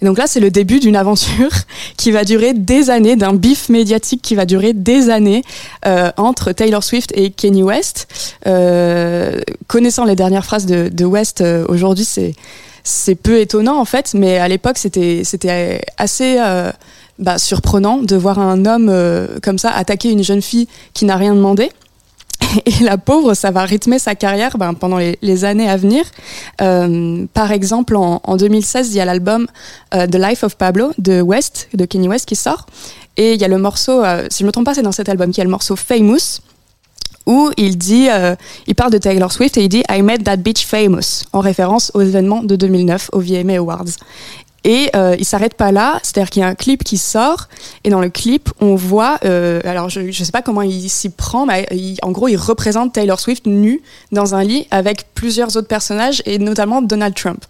Et 0.00 0.04
donc 0.04 0.18
là, 0.18 0.26
c'est 0.26 0.40
le 0.40 0.50
début 0.50 0.80
d'une 0.80 0.96
aventure 0.96 1.50
qui 1.96 2.10
va 2.10 2.24
durer 2.24 2.54
des 2.54 2.90
années, 2.90 3.16
d'un 3.16 3.34
bif 3.34 3.68
médiatique 3.68 4.22
qui 4.22 4.34
va 4.34 4.46
durer 4.46 4.72
des 4.72 5.10
années 5.10 5.42
euh, 5.86 6.10
entre 6.16 6.52
Taylor 6.52 6.82
Swift 6.82 7.12
et 7.16 7.30
Kanye 7.30 7.62
West. 7.62 8.06
Euh, 8.46 9.40
connaissant 9.66 10.04
les 10.04 10.16
dernières 10.16 10.44
phrases 10.44 10.66
de, 10.66 11.04
West 11.04 11.40
euh, 11.40 11.64
aujourd'hui, 11.68 12.04
c'est 12.04 12.34
c'est 12.84 13.16
peu 13.16 13.38
étonnant 13.38 13.78
en 13.78 13.84
fait, 13.84 14.14
mais 14.14 14.38
à 14.38 14.48
l'époque, 14.48 14.78
c'était 14.78 15.22
c'était 15.22 15.82
assez 15.98 16.38
bah, 17.18 17.36
surprenant 17.36 17.98
de 17.98 18.16
voir 18.16 18.38
un 18.38 18.64
homme 18.64 18.90
comme 19.42 19.58
ça 19.58 19.70
attaquer 19.70 20.10
une 20.10 20.22
jeune 20.22 20.40
fille 20.40 20.68
qui 20.94 21.04
n'a 21.04 21.16
rien 21.16 21.34
demandé. 21.34 21.70
Et 22.66 22.84
la 22.84 22.98
pauvre, 22.98 23.34
ça 23.34 23.50
va 23.50 23.64
rythmer 23.64 23.98
sa 23.98 24.14
carrière 24.14 24.58
ben, 24.58 24.74
pendant 24.74 24.98
les, 24.98 25.44
années 25.44 25.68
à 25.68 25.76
venir. 25.76 26.04
Euh, 26.60 27.26
par 27.34 27.52
exemple, 27.52 27.96
en, 27.96 28.20
en, 28.24 28.36
2016, 28.36 28.90
il 28.90 28.96
y 28.96 29.00
a 29.00 29.04
l'album 29.04 29.46
euh, 29.94 30.06
The 30.06 30.16
Life 30.16 30.44
of 30.44 30.56
Pablo 30.56 30.92
de 30.98 31.20
West, 31.20 31.68
de 31.74 31.84
Kenny 31.84 32.08
West, 32.08 32.26
qui 32.26 32.36
sort. 32.36 32.66
Et 33.16 33.34
il 33.34 33.40
y 33.40 33.44
a 33.44 33.48
le 33.48 33.58
morceau, 33.58 34.04
euh, 34.04 34.26
si 34.30 34.40
je 34.42 34.46
me 34.46 34.52
trompe 34.52 34.64
pas, 34.64 34.74
c'est 34.74 34.82
dans 34.82 34.92
cet 34.92 35.08
album, 35.08 35.32
qui 35.32 35.40
a 35.40 35.44
le 35.44 35.50
morceau 35.50 35.76
Famous, 35.76 36.40
où 37.26 37.50
il 37.58 37.76
dit, 37.76 38.08
il 38.66 38.74
parle 38.74 38.90
de 38.90 38.96
Taylor 38.96 39.30
Swift 39.30 39.58
et 39.58 39.64
il 39.64 39.68
dit 39.68 39.82
I 39.90 40.00
made 40.00 40.24
that 40.24 40.38
bitch 40.38 40.64
famous, 40.64 41.24
en 41.34 41.40
référence 41.40 41.90
aux 41.92 42.00
événements 42.00 42.42
de 42.42 42.56
2009, 42.56 43.10
aux 43.12 43.20
VMA 43.20 43.58
Awards. 43.58 43.84
Et 44.64 44.90
euh, 44.96 45.14
il 45.18 45.24
s'arrête 45.24 45.54
pas 45.54 45.70
là, 45.70 46.00
c'est-à-dire 46.02 46.30
qu'il 46.30 46.40
y 46.40 46.44
a 46.44 46.48
un 46.48 46.54
clip 46.54 46.82
qui 46.82 46.98
sort, 46.98 47.48
et 47.84 47.90
dans 47.90 48.00
le 48.00 48.10
clip, 48.10 48.50
on 48.60 48.74
voit, 48.74 49.18
euh, 49.24 49.60
alors 49.64 49.88
je, 49.88 50.10
je 50.10 50.24
sais 50.24 50.32
pas 50.32 50.42
comment 50.42 50.62
il 50.62 50.90
s'y 50.90 51.10
prend, 51.10 51.46
mais 51.46 51.66
il, 51.70 51.96
en 52.02 52.10
gros, 52.10 52.28
il 52.28 52.36
représente 52.36 52.92
Taylor 52.92 53.20
Swift 53.20 53.46
nue 53.46 53.82
dans 54.10 54.34
un 54.34 54.42
lit 54.42 54.66
avec 54.70 55.14
plusieurs 55.14 55.56
autres 55.56 55.68
personnages, 55.68 56.22
et 56.26 56.38
notamment 56.38 56.82
Donald 56.82 57.14
Trump. 57.14 57.44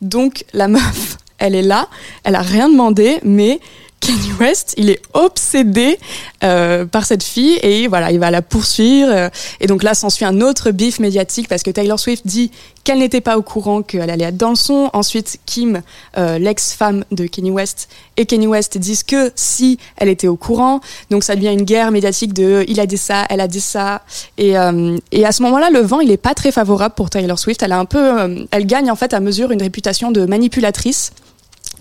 Donc 0.00 0.44
la 0.52 0.68
meuf, 0.68 1.18
elle 1.38 1.54
est 1.54 1.62
là, 1.62 1.88
elle 2.24 2.34
a 2.34 2.42
rien 2.42 2.68
demandé, 2.68 3.18
mais 3.22 3.60
Kanye 4.00 4.32
West, 4.40 4.74
il 4.76 4.90
est 4.90 5.02
obsédé 5.12 5.98
euh, 6.44 6.86
par 6.86 7.04
cette 7.04 7.22
fille 7.22 7.58
et 7.62 7.88
voilà, 7.88 8.10
il 8.10 8.18
va 8.18 8.30
la 8.30 8.42
poursuivre. 8.42 9.10
euh, 9.10 9.28
et 9.60 9.66
donc 9.66 9.82
là, 9.82 9.94
s'ensuit 9.94 10.24
un 10.24 10.40
autre 10.40 10.70
bif 10.70 10.98
médiatique 11.00 11.48
parce 11.48 11.62
que 11.62 11.70
Taylor 11.70 11.98
Swift 11.98 12.26
dit 12.26 12.50
qu'elle 12.84 13.00
n'était 13.00 13.20
pas 13.20 13.36
au 13.36 13.42
courant 13.42 13.82
qu'elle 13.82 14.08
allait 14.08 14.24
être 14.24 14.36
dans 14.36 14.50
le 14.50 14.56
son. 14.56 14.88
Ensuite, 14.92 15.38
Kim, 15.46 15.82
euh, 16.16 16.38
l'ex-femme 16.38 17.04
de 17.10 17.26
Kanye 17.26 17.50
West, 17.50 17.88
et 18.16 18.24
Kanye 18.24 18.46
West 18.46 18.78
disent 18.78 19.02
que 19.02 19.30
si 19.34 19.78
elle 19.96 20.08
était 20.08 20.28
au 20.28 20.36
courant. 20.36 20.80
Donc 21.10 21.24
ça 21.24 21.34
devient 21.36 21.52
une 21.52 21.62
guerre 21.64 21.90
médiatique 21.90 22.32
de 22.32 22.64
il 22.68 22.80
a 22.80 22.86
dit 22.86 22.98
ça, 22.98 23.26
elle 23.28 23.40
a 23.40 23.48
dit 23.48 23.60
ça. 23.60 24.02
Et, 24.38 24.56
euh, 24.56 24.96
et 25.12 25.26
à 25.26 25.32
ce 25.32 25.42
moment-là, 25.42 25.70
le 25.70 25.80
vent, 25.80 26.00
il 26.00 26.10
est 26.10 26.16
pas 26.16 26.34
très 26.34 26.52
favorable 26.52 26.94
pour 26.94 27.10
Taylor 27.10 27.38
Swift. 27.38 27.62
Elle 27.62 27.72
a 27.72 27.78
un 27.78 27.84
peu, 27.84 28.20
euh, 28.20 28.44
elle 28.52 28.66
gagne 28.66 28.90
en 28.90 28.96
fait 28.96 29.12
à 29.12 29.20
mesure 29.20 29.50
une 29.50 29.62
réputation 29.62 30.10
de 30.12 30.24
manipulatrice. 30.24 31.12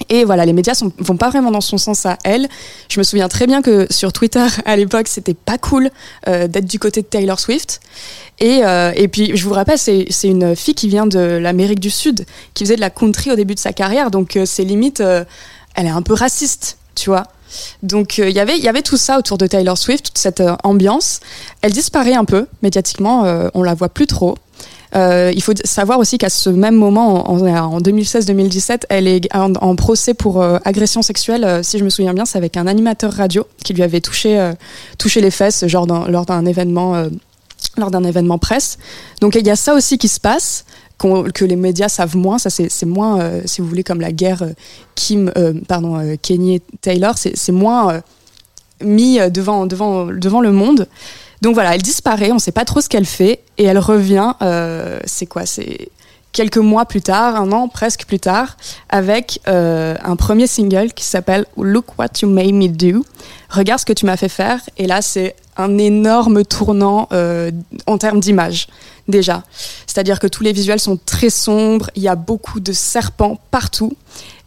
Et 0.10 0.24
voilà, 0.24 0.46
les 0.46 0.54
médias 0.54 0.74
sont, 0.74 0.92
vont 1.00 1.18
pas 1.18 1.30
vraiment 1.30 1.52
dans 1.52 1.62
son 1.62 1.78
sens 1.78 2.06
à 2.06 2.18
elle. 2.24 2.48
Je 2.90 3.00
me 3.00 3.04
souviens 3.04 3.28
très 3.28 3.48
bien 3.48 3.62
que 3.62 3.88
sur 3.90 4.14
Twitter, 4.14 4.46
à 4.66 4.76
l'époque, 4.76 5.08
c'était 5.08 5.34
pas 5.34 5.58
cool 5.58 5.90
euh, 6.28 6.48
d'être 6.48 6.66
du 6.66 6.80
côté 6.80 7.02
de 7.02 7.08
Taylor 7.08 7.40
Swift. 7.40 7.80
Et, 8.40 8.62
euh, 8.64 8.92
puis, 9.12 9.36
je 9.36 9.44
vous 9.44 9.54
rappelle, 9.54 9.78
c'est 9.80 10.08
une 10.24 10.56
fille 10.56 10.76
qui 10.76 10.88
vient 10.88 11.08
de 11.08 11.20
l'Amérique 11.20 11.80
du 11.80 11.90
Sud, 11.90 12.26
qui 12.54 12.64
faisait 12.64 12.76
de 12.76 12.82
la 12.82 12.90
country 12.92 13.32
au 13.32 13.36
début 13.36 13.56
de 13.56 13.60
sa 13.60 13.74
carrière. 13.74 14.12
Donc, 14.12 14.36
euh, 14.38 14.46
c'est 14.46 14.64
limite, 14.64 15.02
euh, 15.02 15.26
elle 15.76 15.88
est 15.88 15.90
un 15.92 16.02
peu 16.04 16.14
raciste, 16.14 16.78
tu 16.96 17.10
vois. 17.10 17.24
Donc, 17.82 18.20
euh, 18.20 18.30
il 18.30 18.36
y 18.36 18.40
avait- 18.40 18.60
y 18.60 18.68
avait 18.68 18.82
tout 18.84 18.98
ça 18.98 19.18
autour 19.18 19.38
de 19.38 19.48
Taylor 19.48 19.78
Swift, 19.78 20.06
toute 20.08 20.18
cette 20.18 20.44
ambiance. 20.64 21.20
Elle 21.62 21.72
disparaît 21.72 22.14
un 22.14 22.26
peu 22.26 22.46
médiatiquement, 22.62 23.24
on 23.54 23.64
la 23.64 23.74
voit 23.74 23.90
plus 23.90 24.06
trop. 24.08 24.36
Euh, 24.96 25.32
il 25.36 25.42
faut 25.44 25.54
savoir 25.64 26.00
aussi 26.00 26.18
qu'à 26.18 26.30
ce 26.30 26.50
même 26.50 26.76
moment, 26.76 27.30
en, 27.30 27.40
en 27.46 27.80
2016-2017, 27.80 28.84
elle 28.90 29.08
est 29.08 29.28
en, 29.36 29.76
procès 29.76 30.14
pour 30.14 30.42
euh, 30.42 30.58
agression 30.64 31.02
sexuelle. 31.02 31.44
euh, 31.44 31.64
si 31.64 31.78
je 31.78 31.84
me 31.84 31.90
souviens 31.90 32.14
bien, 32.14 32.26
c'est 32.26 32.38
avec 32.38 32.58
un 32.58 32.68
animateur 32.68 33.12
radio 33.12 33.46
qui 33.64 33.74
lui 33.74 33.84
avait 33.84 34.02
touché, 34.02 34.54
touché 34.98 35.22
les 35.22 35.32
fesses, 35.32 35.66
genre 35.68 35.86
lors 36.10 36.26
d'un 36.26 36.46
événement, 36.46 37.06
lors 37.78 37.94
événement 38.06 38.38
presse. 38.38 38.78
Donc 39.22 39.36
il 39.36 39.46
y 39.46 39.50
a 39.50 39.56
ça 39.56 39.74
aussi 39.74 39.98
qui 39.98 40.08
se 40.08 40.20
passe. 40.20 40.66
que 40.98 41.46
les 41.46 41.56
médias 41.56 41.90
savent 41.90 42.16
moins, 42.16 42.38
ça 42.38 42.50
c'est 42.50 42.86
moins, 42.86 43.42
si 43.46 43.62
vous 43.62 43.68
voulez, 43.68 43.84
comme 43.84 44.02
la 44.02 44.12
guerre 44.12 44.44
Kim, 44.96 45.32
pardon, 45.68 46.18
Kanye 46.22 46.62
Taylor, 46.82 47.16
c'est 47.18 47.52
moins 47.52 48.02
mis 48.82 49.20
devant, 49.32 49.66
devant, 49.66 50.06
devant 50.06 50.42
le 50.42 50.52
monde. 50.52 50.88
Donc 51.42 51.54
voilà, 51.54 51.76
elle 51.76 51.82
disparaît, 51.82 52.32
on 52.32 52.36
ne 52.36 52.40
sait 52.40 52.52
pas 52.52 52.66
trop 52.66 52.82
ce 52.82 52.90
qu'elle 52.90 53.06
fait, 53.06 53.42
et 53.58 53.66
elle 53.66 53.80
revient, 53.80 54.34
euh, 54.42 55.00
c'est 55.06 55.26
quoi 55.26 55.46
C'est 55.46 55.90
quelques 56.32 56.58
mois 56.58 56.86
plus 56.86 57.02
tard, 57.02 57.36
un 57.36 57.52
an 57.52 57.68
presque 57.68 58.06
plus 58.06 58.20
tard, 58.20 58.58
avec 58.90 59.40
euh, 59.48 59.96
un 60.04 60.16
premier 60.16 60.48
single 60.48 60.94
qui 60.94 61.04
s'appelle 61.04 61.46
Look 61.58 61.98
What 61.98 62.22
You 62.22 62.30
Made 62.30 62.54
Me 62.54 62.68
Do. 62.68 63.06
Regarde 63.50 63.80
ce 63.80 63.86
que 63.86 63.94
tu 63.94 64.06
m'as 64.06 64.18
fait 64.18 64.30
faire. 64.30 64.60
Et 64.78 64.88
là, 64.88 65.02
c'est 65.02 65.36
un 65.58 65.78
énorme 65.78 66.44
tournant 66.44 67.08
euh, 67.12 67.52
en 67.88 67.98
termes 67.98 68.20
d'image, 68.20 68.68
déjà. 69.08 69.44
C'est-à-dire 69.88 70.20
que 70.20 70.28
tous 70.28 70.44
les 70.44 70.54
visuels 70.54 70.80
sont 70.80 71.00
très 71.04 71.30
sombres, 71.30 71.90
il 71.96 72.04
y 72.04 72.08
a 72.08 72.16
beaucoup 72.16 72.60
de 72.60 72.74
serpents 72.74 73.40
partout. 73.50 73.94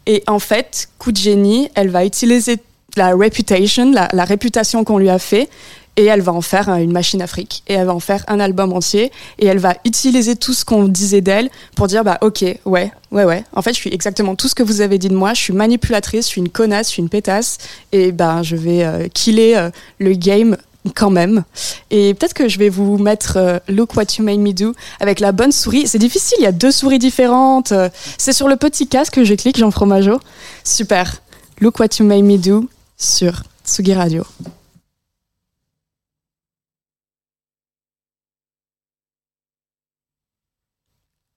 Et 0.05 0.23
en 0.27 0.39
fait, 0.39 0.89
coup 0.97 1.11
de 1.11 1.17
génie, 1.17 1.69
elle 1.75 1.89
va 1.89 2.05
utiliser 2.05 2.57
la 2.97 3.13
la 3.15 4.25
réputation 4.25 4.83
qu'on 4.83 4.97
lui 4.97 5.09
a 5.09 5.19
fait, 5.19 5.49
et 5.97 6.05
elle 6.05 6.21
va 6.21 6.31
en 6.31 6.41
faire 6.41 6.69
une 6.69 6.91
machine 6.91 7.21
Afrique, 7.21 7.63
et 7.67 7.73
elle 7.73 7.85
va 7.85 7.93
en 7.93 7.99
faire 7.99 8.23
un 8.27 8.39
album 8.39 8.73
entier, 8.73 9.11
et 9.39 9.45
elle 9.45 9.59
va 9.59 9.75
utiliser 9.85 10.35
tout 10.35 10.53
ce 10.53 10.65
qu'on 10.65 10.87
disait 10.87 11.21
d'elle 11.21 11.49
pour 11.75 11.87
dire 11.87 12.03
bah 12.03 12.17
ok, 12.21 12.43
ouais, 12.65 12.91
ouais, 13.11 13.25
ouais. 13.25 13.43
En 13.53 13.61
fait, 13.61 13.73
je 13.73 13.79
suis 13.79 13.93
exactement 13.93 14.35
tout 14.35 14.47
ce 14.47 14.55
que 14.55 14.63
vous 14.63 14.81
avez 14.81 14.97
dit 14.97 15.09
de 15.09 15.15
moi. 15.15 15.33
Je 15.33 15.41
suis 15.41 15.53
manipulatrice, 15.53 16.25
je 16.25 16.29
suis 16.29 16.41
une 16.41 16.49
connasse, 16.49 16.87
je 16.87 16.93
suis 16.93 17.01
une 17.01 17.09
pétasse, 17.09 17.57
et 17.91 18.11
ben 18.11 18.43
je 18.43 18.55
vais 18.55 18.83
euh, 18.83 19.07
killer 19.13 19.57
euh, 19.57 19.69
le 19.99 20.13
game 20.13 20.57
quand 20.95 21.11
même. 21.11 21.43
Et 21.91 22.13
peut-être 22.13 22.33
que 22.33 22.49
je 22.49 22.57
vais 22.57 22.69
vous 22.69 22.97
mettre 22.97 23.37
euh, 23.37 23.59
Look 23.67 23.95
What 23.95 24.15
You 24.17 24.23
Made 24.23 24.39
Me 24.39 24.53
Do 24.53 24.73
avec 24.99 25.19
la 25.19 25.31
bonne 25.31 25.51
souris. 25.51 25.87
C'est 25.87 25.99
difficile, 25.99 26.37
il 26.39 26.43
y 26.43 26.47
a 26.47 26.51
deux 26.51 26.71
souris 26.71 26.99
différentes. 26.99 27.73
C'est 28.17 28.33
sur 28.33 28.47
le 28.47 28.55
petit 28.55 28.87
casque 28.87 29.13
que 29.15 29.23
je 29.23 29.35
clique, 29.35 29.57
Jean 29.57 29.71
Fromageau. 29.71 30.19
Super. 30.63 31.21
Look 31.59 31.79
What 31.79 31.87
You 31.99 32.05
Made 32.05 32.23
Me 32.23 32.37
Do 32.37 32.67
sur 32.97 33.43
Tsugi 33.63 33.93
Radio. 33.93 34.23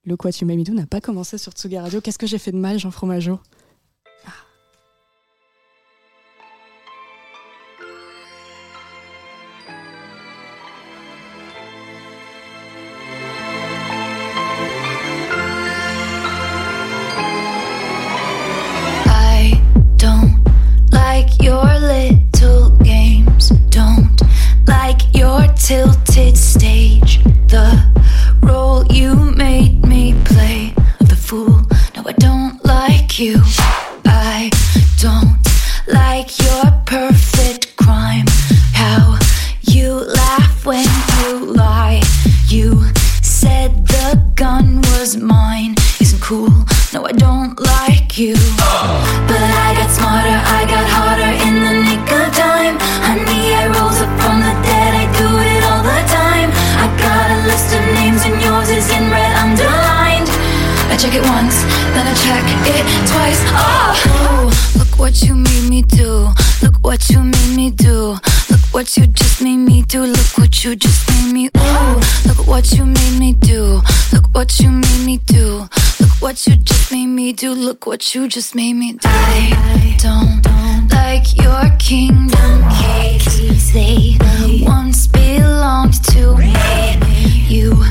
Made 0.06 0.58
Me 0.58 0.64
Do 0.64 0.74
n'a 0.74 0.86
pas 0.86 1.00
commencé 1.00 1.38
sur 1.38 1.52
Tsugi 1.52 1.78
Radio. 1.78 2.00
Qu'est-ce 2.00 2.18
que 2.18 2.26
j'ai 2.26 2.38
fait 2.38 2.52
de 2.52 2.58
mal, 2.58 2.78
Jean 2.78 2.90
Fromageau? 2.90 3.38
I 19.06 19.58
don't 19.96 20.38
like 20.92 21.42
your 21.42 21.64
little 21.80 22.70
games. 22.82 23.50
Don't 23.70 24.20
like 24.66 25.16
your 25.16 25.46
tilted 25.54 26.36
it 62.66 62.86
twice. 63.08 63.40
Oh, 63.56 64.50
look 64.78 64.98
what 64.98 65.22
you 65.22 65.34
made 65.34 65.68
me 65.68 65.82
do. 65.82 66.28
Look 66.62 66.76
what 66.82 67.08
you 67.10 67.20
made 67.22 67.56
me 67.56 67.70
do. 67.70 68.16
Look 68.50 68.60
what 68.72 68.96
you 68.96 69.06
just 69.06 69.42
made 69.42 69.58
me 69.58 69.82
do. 69.82 70.02
Look 70.02 70.38
what 70.38 70.64
you 70.64 70.76
just 70.76 71.08
made 71.10 71.32
me. 71.32 71.50
Ooh, 71.56 72.00
look 72.26 72.46
what 72.46 72.72
you 72.72 72.84
made 72.86 73.18
me 73.18 73.32
do. 73.34 73.80
Look 74.12 74.26
what 74.32 74.58
you 74.60 74.70
made 74.70 75.04
me 75.04 75.18
do. 75.26 75.68
Look 76.00 76.14
what 76.20 76.46
you 76.46 76.56
just 76.56 76.90
made 76.92 77.06
me 77.06 77.32
do. 77.32 77.52
Look 77.52 77.86
what 77.86 78.14
you 78.14 78.28
just 78.28 78.54
made 78.54 78.74
me 78.74 78.92
do. 78.92 79.08
I 79.08 79.96
don't 79.98 80.90
like 80.92 81.36
your 81.36 81.76
kingdom 81.78 82.64
keys. 82.78 83.72
They 83.72 84.16
once 84.64 85.06
belonged 85.08 86.02
to 86.12 86.36
me. 86.36 86.54
You 87.48 87.82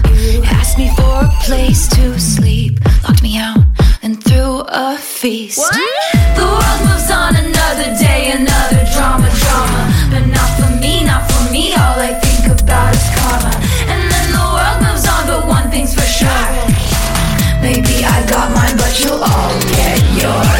asked 0.46 0.78
me 0.78 0.90
for 0.96 1.26
a 1.26 1.30
place 1.44 1.88
to 1.90 2.20
sleep, 2.20 2.80
locked 3.04 3.22
me 3.22 3.38
out, 3.38 3.64
and 4.04 4.22
threw 4.22 4.64
a 4.68 4.98
feast. 4.98 5.72
The 6.36 6.44
world 6.44 6.80
moves 6.88 7.10
on 7.10 7.36
another 7.36 7.90
day, 7.98 8.32
another 8.36 8.84
drama, 8.94 9.30
drama. 9.42 9.82
But 10.12 10.26
not 10.28 10.50
for 10.60 10.70
me, 10.82 11.06
not 11.06 11.24
for 11.32 11.52
me. 11.52 11.74
All 11.74 11.98
I 11.98 12.14
think 12.20 12.44
about 12.52 12.94
is 12.94 13.08
karma. 13.16 13.54
And 13.92 14.02
then 14.12 14.26
the 14.36 14.46
world 14.56 14.80
moves 14.84 15.08
on, 15.08 15.26
but 15.26 15.48
one 15.48 15.72
thing's 15.72 15.94
for 15.96 16.08
sure. 16.20 16.52
Maybe 17.62 18.04
I 18.04 18.26
got 18.28 18.52
mine, 18.54 18.76
but 18.76 18.94
you'll 19.00 19.24
all 19.24 19.60
get 19.72 20.00
yours. 20.22 20.53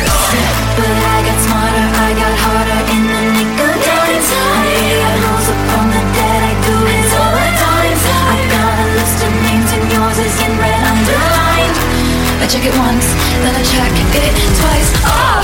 I 12.44 12.46
check 12.46 12.66
it 12.66 12.76
once, 12.78 13.08
then 13.40 13.56
I 13.56 13.64
check 13.64 13.94
it 14.20 14.36
twice. 14.60 14.92
Oh, 15.08 15.40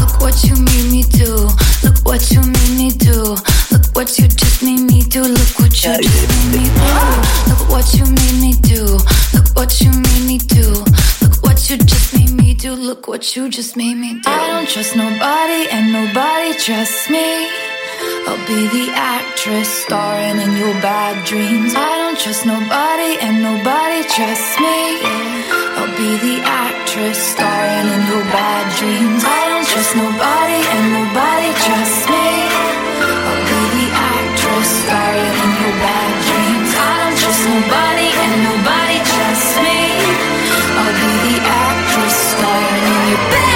look 0.00 0.18
what 0.18 0.42
you 0.44 0.56
made 0.56 0.90
me 0.90 1.02
do. 1.02 1.44
Look 1.84 1.98
what 2.08 2.30
you 2.32 2.40
made 2.40 2.72
me 2.72 2.88
do. 2.88 3.36
Look 3.70 3.84
what 3.92 4.18
you 4.18 4.26
just 4.26 4.62
made 4.62 4.80
me 4.80 5.02
do. 5.02 5.20
Look 5.20 5.60
what 5.60 5.76
you 5.84 5.92
just 5.92 6.24
made 6.32 6.56
me 6.56 6.64
do. 6.72 6.96
Look 7.52 7.68
what 7.68 7.92
you 7.92 8.06
made 8.08 8.40
me 8.40 8.52
do. 8.64 8.96
Look 9.36 9.52
what 9.52 9.78
you 9.82 9.92
made 9.92 10.24
me 10.24 10.38
do. 10.38 10.84
Look 11.20 11.36
what 11.44 11.68
you 11.68 11.76
just 11.84 12.14
made 12.14 12.32
me 12.32 12.54
do. 12.54 12.72
Look 12.72 13.08
what 13.08 13.36
you 13.36 13.50
just 13.50 13.76
made 13.76 13.98
me 13.98 14.14
do. 14.14 14.30
I 14.30 14.46
don't 14.48 14.68
trust 14.70 14.96
nobody 14.96 15.68
and 15.68 15.92
nobody 15.92 16.56
trusts 16.56 17.10
me. 17.10 17.44
I'll 18.24 18.40
be 18.48 18.64
the 18.72 18.90
actress 18.96 19.68
starring 19.84 20.40
in 20.40 20.56
your 20.56 20.72
bad 20.80 21.26
dreams. 21.26 21.74
I 21.76 21.92
don't 22.00 22.18
trust 22.18 22.46
nobody 22.46 23.20
and 23.20 23.42
nobody 23.42 24.00
trusts 24.08 24.58
me. 24.58 25.35
Be 25.96 26.18
the 26.18 26.42
actress 26.44 27.16
starring 27.16 27.88
in 27.88 28.02
your 28.12 28.24
bad 28.28 28.64
dreams. 28.76 29.24
I 29.24 29.48
don't 29.48 29.64
trust 29.64 29.96
nobody 29.96 30.60
and 30.74 30.86
nobody 30.92 31.50
trusts 31.64 32.04
me. 32.12 32.28
I'll 33.00 33.44
be 33.48 33.62
the 33.76 33.86
actress 33.96 34.68
starring 34.84 35.36
in 35.44 35.52
your 35.56 35.76
bad 35.80 36.12
dreams. 36.28 36.70
I 36.76 36.92
don't 37.00 37.16
trust 37.16 37.42
nobody 37.48 38.08
and 38.12 38.34
nobody 38.44 38.98
trusts 39.08 39.56
me. 39.64 39.80
I'll 40.76 40.96
be 41.00 41.12
the 41.24 41.36
actress 41.64 42.16
starring 42.28 42.84
in 42.92 43.08
your 43.16 43.24
bad 43.32 43.55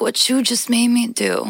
Look 0.00 0.06
what 0.06 0.30
you 0.30 0.42
just 0.42 0.70
made 0.70 0.88
me 0.88 1.08
do. 1.08 1.46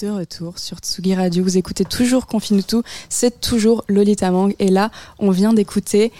De 0.00 0.08
retour 0.08 0.58
sur 0.58 0.78
Tsugi 0.78 1.14
Radio, 1.14 1.42
vous 1.42 1.58
écoutez 1.58 1.84
toujours 1.84 2.26
Confine 2.26 2.62
c'est 3.10 3.40
toujours 3.42 3.84
Lolita 3.88 4.30
Mang 4.30 4.54
et 4.58 4.68
là 4.68 4.90
on 5.18 5.30
vient 5.30 5.52
d'écouter 5.52 6.10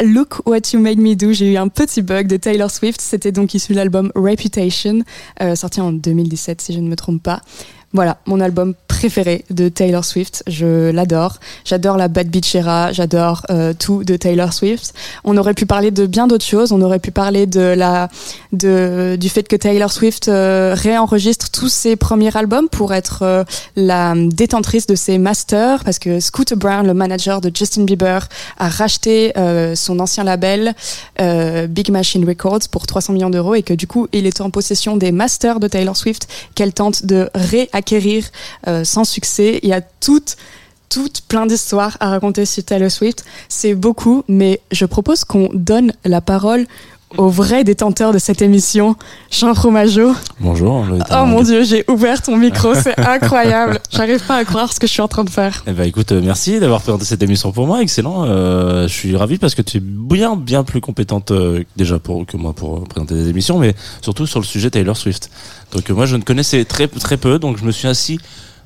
euh, 0.00 0.06
Look 0.06 0.46
What 0.46 0.72
You 0.72 0.80
Made 0.80 0.96
Me 0.96 1.14
Do. 1.16 1.32
J'ai 1.34 1.52
eu 1.52 1.56
un 1.58 1.68
petit 1.68 2.00
bug 2.00 2.28
de 2.28 2.38
Taylor 2.38 2.70
Swift, 2.70 3.02
c'était 3.02 3.30
donc 3.30 3.52
issu 3.52 3.72
de 3.72 3.76
l'album 3.76 4.10
Reputation, 4.14 5.00
euh, 5.42 5.54
sorti 5.54 5.82
en 5.82 5.92
2017 5.92 6.62
si 6.62 6.72
je 6.72 6.80
ne 6.80 6.88
me 6.88 6.96
trompe 6.96 7.22
pas. 7.22 7.42
Voilà, 7.94 8.18
mon 8.26 8.40
album 8.40 8.74
préféré 8.86 9.44
de 9.48 9.68
Taylor 9.70 10.04
Swift, 10.04 10.42
je 10.46 10.90
l'adore. 10.90 11.38
J'adore 11.64 11.96
la 11.96 12.08
Bad 12.08 12.28
Beach 12.28 12.54
Era, 12.54 12.92
j'adore 12.92 13.46
euh, 13.48 13.72
tout 13.72 14.04
de 14.04 14.16
Taylor 14.16 14.52
Swift. 14.52 14.92
On 15.24 15.38
aurait 15.38 15.54
pu 15.54 15.64
parler 15.64 15.90
de 15.90 16.04
bien 16.04 16.26
d'autres 16.26 16.44
choses, 16.44 16.72
on 16.72 16.82
aurait 16.82 16.98
pu 16.98 17.12
parler 17.12 17.46
de 17.46 17.60
la, 17.60 18.08
de, 18.52 19.16
du 19.18 19.28
fait 19.28 19.46
que 19.48 19.56
Taylor 19.56 19.90
Swift 19.90 20.28
euh, 20.28 20.74
réenregistre 20.76 21.50
tous 21.50 21.68
ses 21.68 21.96
premiers 21.96 22.36
albums 22.36 22.68
pour 22.68 22.92
être 22.92 23.20
euh, 23.22 23.44
la 23.76 24.14
détentrice 24.16 24.86
de 24.86 24.94
ses 24.96 25.16
masters, 25.16 25.82
parce 25.84 25.98
que 25.98 26.20
Scooter 26.20 26.58
Brown, 26.58 26.86
le 26.86 26.94
manager 26.94 27.40
de 27.40 27.50
Justin 27.54 27.84
Bieber, 27.84 28.28
a 28.58 28.68
racheté 28.68 29.32
son 29.74 30.00
ancien 30.00 30.24
label 30.24 30.74
Big 31.68 31.90
Machine 31.90 32.26
Records 32.26 32.68
pour 32.70 32.86
300 32.86 33.12
millions 33.12 33.30
d'euros 33.30 33.54
et 33.54 33.62
que 33.62 33.74
du 33.74 33.86
coup 33.86 34.08
il 34.12 34.26
est 34.26 34.40
en 34.40 34.50
possession 34.50 34.96
des 34.96 35.12
masters 35.12 35.60
de 35.60 35.68
Taylor 35.68 35.96
Swift 35.96 36.28
qu'elle 36.54 36.72
tente 36.72 37.06
de 37.06 37.30
réacquérir 37.78 38.24
euh, 38.66 38.84
sans 38.84 39.04
succès. 39.04 39.60
Il 39.62 39.68
y 39.68 39.72
a 39.72 39.80
toute 39.80 40.36
toute 40.88 41.20
plein 41.28 41.44
d'histoires 41.44 41.98
à 42.00 42.08
raconter 42.08 42.46
sur 42.46 42.64
Taylor 42.64 42.90
Swift. 42.90 43.22
C'est 43.50 43.74
beaucoup, 43.74 44.24
mais 44.26 44.62
je 44.72 44.86
propose 44.86 45.22
qu'on 45.22 45.50
donne 45.52 45.92
la 46.06 46.22
parole 46.22 46.66
au 47.16 47.28
vrai 47.28 47.64
détenteur 47.64 48.12
de 48.12 48.18
cette 48.18 48.42
émission, 48.42 48.96
Jean 49.30 49.54
Fromageau. 49.54 50.12
Bonjour. 50.40 50.84
Oh 51.10 51.24
mon 51.24 51.42
dieu, 51.42 51.64
j'ai 51.64 51.84
ouvert 51.88 52.20
ton 52.20 52.36
micro, 52.36 52.74
c'est 52.82 52.98
incroyable. 52.98 53.80
J'arrive 53.90 54.24
pas 54.26 54.36
à 54.36 54.44
croire 54.44 54.72
ce 54.72 54.78
que 54.78 54.86
je 54.86 54.92
suis 54.92 55.00
en 55.00 55.08
train 55.08 55.24
de 55.24 55.30
faire. 55.30 55.64
Eh 55.66 55.72
ben 55.72 55.86
écoute, 55.86 56.12
euh, 56.12 56.20
merci 56.22 56.60
d'avoir 56.60 56.82
présenté 56.82 57.04
cette 57.04 57.22
émission 57.22 57.50
pour 57.52 57.66
moi, 57.66 57.82
excellent. 57.82 58.24
Euh, 58.26 58.86
je 58.86 58.92
suis 58.92 59.16
ravi 59.16 59.38
parce 59.38 59.54
que 59.54 59.62
tu 59.62 59.78
es 59.78 59.80
bien 59.80 60.36
bien 60.36 60.64
plus 60.64 60.80
compétente 60.80 61.30
euh, 61.30 61.64
déjà 61.76 61.98
pour 61.98 62.26
que 62.26 62.36
moi 62.36 62.52
pour 62.52 62.84
présenter 62.84 63.14
des 63.14 63.28
émissions, 63.28 63.58
mais 63.58 63.74
surtout 64.02 64.26
sur 64.26 64.40
le 64.40 64.44
sujet 64.44 64.70
Taylor 64.70 64.96
Swift. 64.96 65.30
Donc 65.72 65.90
euh, 65.90 65.94
moi 65.94 66.06
je 66.06 66.16
ne 66.16 66.22
connaissais 66.22 66.64
très 66.64 66.88
très 66.88 67.16
peu, 67.16 67.38
donc 67.38 67.58
je 67.58 67.64
me 67.64 67.72
suis 67.72 67.88
assis 67.88 68.18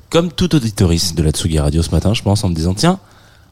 comme 0.09 0.31
tout 0.31 0.53
auditoriste 0.55 1.17
de 1.17 1.23
la 1.23 1.31
Tsugi 1.31 1.59
Radio 1.59 1.81
ce 1.81 1.89
matin, 1.89 2.13
je 2.13 2.21
pense, 2.21 2.43
en 2.43 2.49
me 2.49 2.53
disant 2.53 2.73
tiens, 2.73 2.99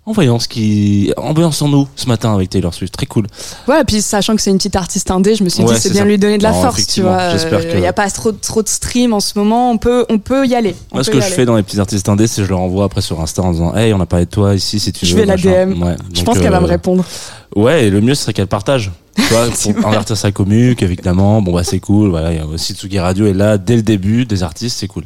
en 0.05 0.13
voyant 0.13 0.39
ce 0.39 0.47
qui 0.47 1.13
ambiançons-nous 1.15 1.87
ce 1.95 2.07
matin 2.07 2.33
avec 2.33 2.49
Taylor 2.49 2.73
Swift, 2.73 2.93
très 2.95 3.05
cool. 3.05 3.27
Ouais, 3.67 3.81
et 3.81 3.83
puis 3.83 4.01
sachant 4.01 4.35
que 4.35 4.41
c'est 4.41 4.49
une 4.49 4.57
petite 4.57 4.75
artiste 4.75 5.11
indé, 5.11 5.35
je 5.35 5.43
me 5.43 5.49
suis 5.49 5.63
Ouais, 5.63 5.75
dit 5.75 5.79
c'est 5.79 5.91
bien 5.91 6.01
ça. 6.01 6.07
lui 6.07 6.17
donner 6.17 6.37
de 6.39 6.43
la 6.43 6.51
Non, 6.51 6.61
force, 6.61 6.87
tu 6.87 7.01
vois. 7.03 7.33
Il 7.73 7.79
n'y 7.79 7.85
a 7.87 7.93
pas 7.93 8.09
trop, 8.09 8.31
trop 8.31 8.63
de 8.63 8.67
stream 8.67 9.13
en 9.13 9.19
ce 9.19 9.37
moment, 9.37 9.69
on 9.71 9.77
peut, 9.77 10.05
on 10.09 10.17
peut 10.17 10.47
y 10.47 10.55
aller. 10.55 10.75
On 10.91 10.95
Moi, 10.95 11.03
ce 11.03 11.11
que 11.11 11.19
je 11.19 11.25
aller. 11.25 11.35
fais 11.35 11.45
dans 11.45 11.55
les 11.55 11.63
petits 11.63 11.79
artistes 11.79 12.09
indés, 12.09 12.25
c'est 12.27 12.41
que 12.41 12.45
je 12.45 12.49
leur 12.49 12.61
envoie 12.61 12.85
après 12.85 13.01
sur 13.01 13.21
Insta 13.21 13.43
en 13.43 13.51
disant 13.51 13.75
Hey, 13.75 13.93
on 13.93 13.99
a 14.01 14.05
parlé 14.07 14.25
de 14.25 14.31
toi 14.31 14.55
ici 14.55 14.79
si 14.79 14.91
tu 14.91 15.05
Je 15.05 15.13
veux. 15.13 15.19
vais 15.21 15.25
la 15.27 15.35
machin. 15.35 15.67
DM. 15.67 15.83
Ouais. 15.83 15.95
Je 16.13 16.23
pense 16.23 16.39
qu'elle 16.39 16.51
va 16.51 16.57
euh, 16.57 16.61
me 16.61 16.67
répondre. 16.67 17.05
Ouais, 17.55 17.85
et 17.85 17.89
le 17.91 18.01
mieux 18.01 18.15
ce 18.15 18.23
serait 18.23 18.33
qu'elle 18.33 18.47
partage. 18.47 18.91
Tu 19.15 19.21
vois, 19.33 19.47
pour 19.49 19.83
convertir 19.83 20.15
sa 20.15 20.31
commuque, 20.31 20.81
évidemment. 20.83 21.41
Bon, 21.41 21.53
bah, 21.53 21.63
c'est 21.63 21.79
cool. 21.79 22.09
Voilà, 22.09 22.31
il 22.31 22.37
y 22.37 22.41
a 22.41 22.45
aussi 22.45 22.73
Tsugi 22.73 22.97
Radio 22.99 23.25
est 23.27 23.33
là 23.33 23.57
dès 23.57 23.75
le 23.75 23.81
début 23.81 24.25
des 24.25 24.41
artistes, 24.43 24.77
c'est 24.79 24.87
cool. 24.87 25.03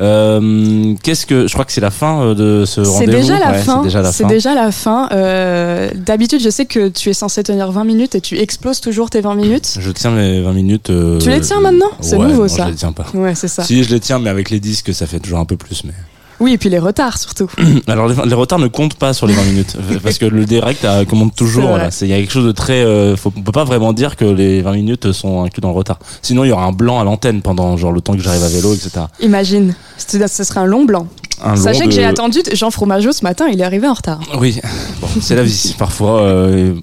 Euh, 0.00 0.94
qu'est-ce 1.02 1.26
que, 1.26 1.46
je 1.46 1.52
crois 1.52 1.64
que 1.64 1.72
c'est 1.72 1.80
la 1.80 1.90
fin 1.90 2.22
euh, 2.22 2.34
de 2.34 2.64
ce 2.66 2.84
C'est 2.84 2.90
rendez-vous? 2.90 3.12
déjà 3.12 3.38
la 3.38 3.50
Ouais, 3.52 3.58
fin. 3.62 3.78
C'est 3.78 3.84
déjà 3.84 4.02
la 4.02 4.12
C'est 4.12 4.22
fin. 4.24 4.28
déjà 4.28 4.54
la 4.54 4.72
fin. 4.72 5.08
Euh, 5.12 5.90
D'habitude, 5.94 6.40
je 6.42 6.50
sais 6.50 6.66
que 6.66 6.88
tu 6.88 7.08
es 7.10 7.12
censé 7.14 7.42
tenir 7.42 7.70
20 7.72 7.84
minutes 7.84 8.14
et 8.14 8.20
tu 8.20 8.38
exploses 8.38 8.80
toujours 8.80 9.10
tes 9.10 9.20
20 9.20 9.34
minutes. 9.34 9.76
Je 9.78 9.90
tiens 9.90 10.10
mes 10.10 10.40
20 10.42 10.52
minutes. 10.52 10.90
euh, 10.90 11.18
Tu 11.18 11.30
les 11.30 11.40
tiens 11.40 11.60
maintenant? 11.60 11.90
C'est 12.00 12.16
ouais, 12.16 12.26
nouveau, 12.28 12.42
non, 12.42 12.48
ça. 12.48 12.64
Je 12.66 12.70
les 12.70 12.76
tiens 12.76 12.92
pas. 12.92 13.06
Ouais, 13.14 13.34
c'est 13.34 13.48
ça. 13.48 13.64
Si 13.64 13.82
je 13.84 13.90
les 13.90 14.00
tiens, 14.00 14.18
mais 14.18 14.30
avec 14.30 14.50
les 14.50 14.60
disques, 14.60 14.92
ça 14.94 15.06
fait 15.06 15.20
toujours 15.20 15.38
un 15.38 15.44
peu 15.46 15.56
plus. 15.56 15.82
Mais 15.84 15.92
Oui, 16.40 16.54
et 16.54 16.58
puis 16.58 16.68
les 16.70 16.78
retards 16.78 17.18
surtout. 17.18 17.50
alors 17.86 18.08
les, 18.08 18.14
les 18.26 18.34
retards 18.34 18.58
ne 18.58 18.66
comptent 18.66 18.94
pas 18.94 19.12
sur 19.12 19.26
les 19.26 19.34
20 19.34 19.42
minutes 19.44 19.76
parce 20.02 20.18
que 20.18 20.24
le 20.24 20.46
direct 20.46 20.84
euh, 20.84 21.04
commande 21.04 21.34
toujours. 21.34 21.78
il 22.00 22.08
y 22.08 22.12
a 22.12 22.16
quelque 22.16 22.32
chose 22.32 22.46
de 22.46 22.52
très. 22.52 22.82
Euh, 22.82 23.16
faut, 23.16 23.32
on 23.36 23.42
peut 23.42 23.52
pas 23.52 23.64
vraiment 23.64 23.92
dire 23.92 24.16
que 24.16 24.24
les 24.24 24.62
20 24.62 24.72
minutes 24.72 25.12
sont 25.12 25.42
inclus 25.44 25.60
dans 25.60 25.68
le 25.70 25.76
retard. 25.76 25.98
Sinon, 26.22 26.44
il 26.44 26.48
y 26.48 26.52
aura 26.52 26.64
un 26.64 26.72
blanc 26.72 26.98
à 26.98 27.04
l'antenne 27.04 27.42
pendant 27.42 27.76
genre 27.76 27.92
le 27.92 28.00
temps 28.00 28.14
que 28.14 28.22
j'arrive 28.22 28.42
à 28.42 28.48
vélo, 28.48 28.74
etc. 28.74 29.06
Imagine, 29.20 29.74
ce 29.98 30.44
serait 30.44 30.60
un 30.60 30.66
long 30.66 30.84
blanc. 30.84 31.06
Un 31.42 31.54
long 31.54 31.62
Sachez 31.62 31.80
que 31.80 31.86
de- 31.86 31.90
j'ai 31.92 32.04
attendu 32.04 32.40
Jean 32.52 32.70
Fromageau 32.70 33.12
ce 33.12 33.22
matin, 33.22 33.46
il 33.52 33.60
est 33.60 33.64
arrivé 33.64 33.86
en 33.88 33.94
retard. 33.94 34.20
Oui, 34.38 34.60
bon, 35.00 35.08
c'est 35.20 35.34
la 35.34 35.42
vie. 35.42 35.74
Parfois, 35.78 36.20
euh, 36.22 36.74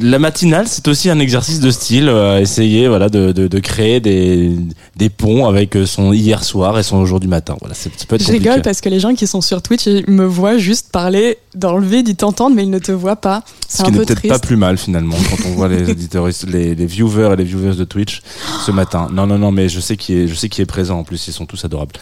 la 0.00 0.18
matinale, 0.18 0.66
c'est 0.68 0.86
aussi 0.88 1.10
un 1.10 1.18
exercice 1.18 1.60
de 1.60 1.70
style, 1.70 2.08
euh, 2.08 2.40
essayer 2.40 2.88
voilà 2.88 3.08
de, 3.08 3.32
de, 3.32 3.48
de 3.48 3.58
créer 3.58 4.00
des, 4.00 4.52
des 4.96 5.08
ponts 5.10 5.46
avec 5.46 5.76
son 5.86 6.12
hier 6.12 6.44
soir 6.44 6.78
et 6.78 6.82
son 6.82 7.04
jour 7.06 7.18
du 7.20 7.28
matin. 7.28 7.56
Voilà, 7.60 7.74
c'est- 7.74 7.90
ça 7.98 8.06
peut 8.06 8.16
être 8.16 8.22
Je 8.22 8.26
compliqué. 8.28 8.48
rigole 8.50 8.62
parce 8.62 8.80
que 8.80 8.88
les 8.88 9.00
gens 9.00 9.14
qui 9.14 9.26
sont 9.26 9.40
sur 9.40 9.62
Twitch 9.62 9.86
ils 9.86 10.04
me 10.08 10.24
voient 10.26 10.58
juste 10.58 10.90
parler, 10.92 11.38
d'enlever, 11.54 12.02
d'y 12.02 12.14
t'entendre, 12.16 12.54
mais 12.54 12.62
ils 12.64 12.70
ne 12.70 12.78
te 12.78 12.92
voient 12.92 13.16
pas. 13.16 13.42
Ce 13.68 13.78
C'est 13.78 13.82
qui 13.84 13.92
n'est 13.92 13.98
peu 13.98 14.04
peut-être 14.04 14.28
pas 14.28 14.38
plus 14.38 14.56
mal 14.56 14.78
finalement 14.78 15.16
quand 15.30 15.48
on 15.48 15.54
voit 15.54 15.68
les 15.68 15.90
auditeurs, 15.90 16.28
les, 16.48 16.74
les 16.74 16.86
viewers 16.86 17.30
et 17.32 17.36
les 17.36 17.44
viewers 17.44 17.74
de 17.76 17.84
Twitch 17.84 18.22
ce 18.64 18.70
matin. 18.70 19.08
Non, 19.12 19.26
non, 19.26 19.38
non, 19.38 19.50
mais 19.50 19.68
je 19.68 19.80
sais 19.80 19.96
qui 19.96 20.14
est, 20.14 20.28
je 20.28 20.34
sais 20.34 20.48
qui 20.48 20.60
est 20.62 20.66
présent 20.66 20.98
en 21.00 21.04
plus. 21.04 21.26
Ils 21.26 21.32
sont 21.32 21.46
tous 21.46 21.64
adorables. 21.64 21.92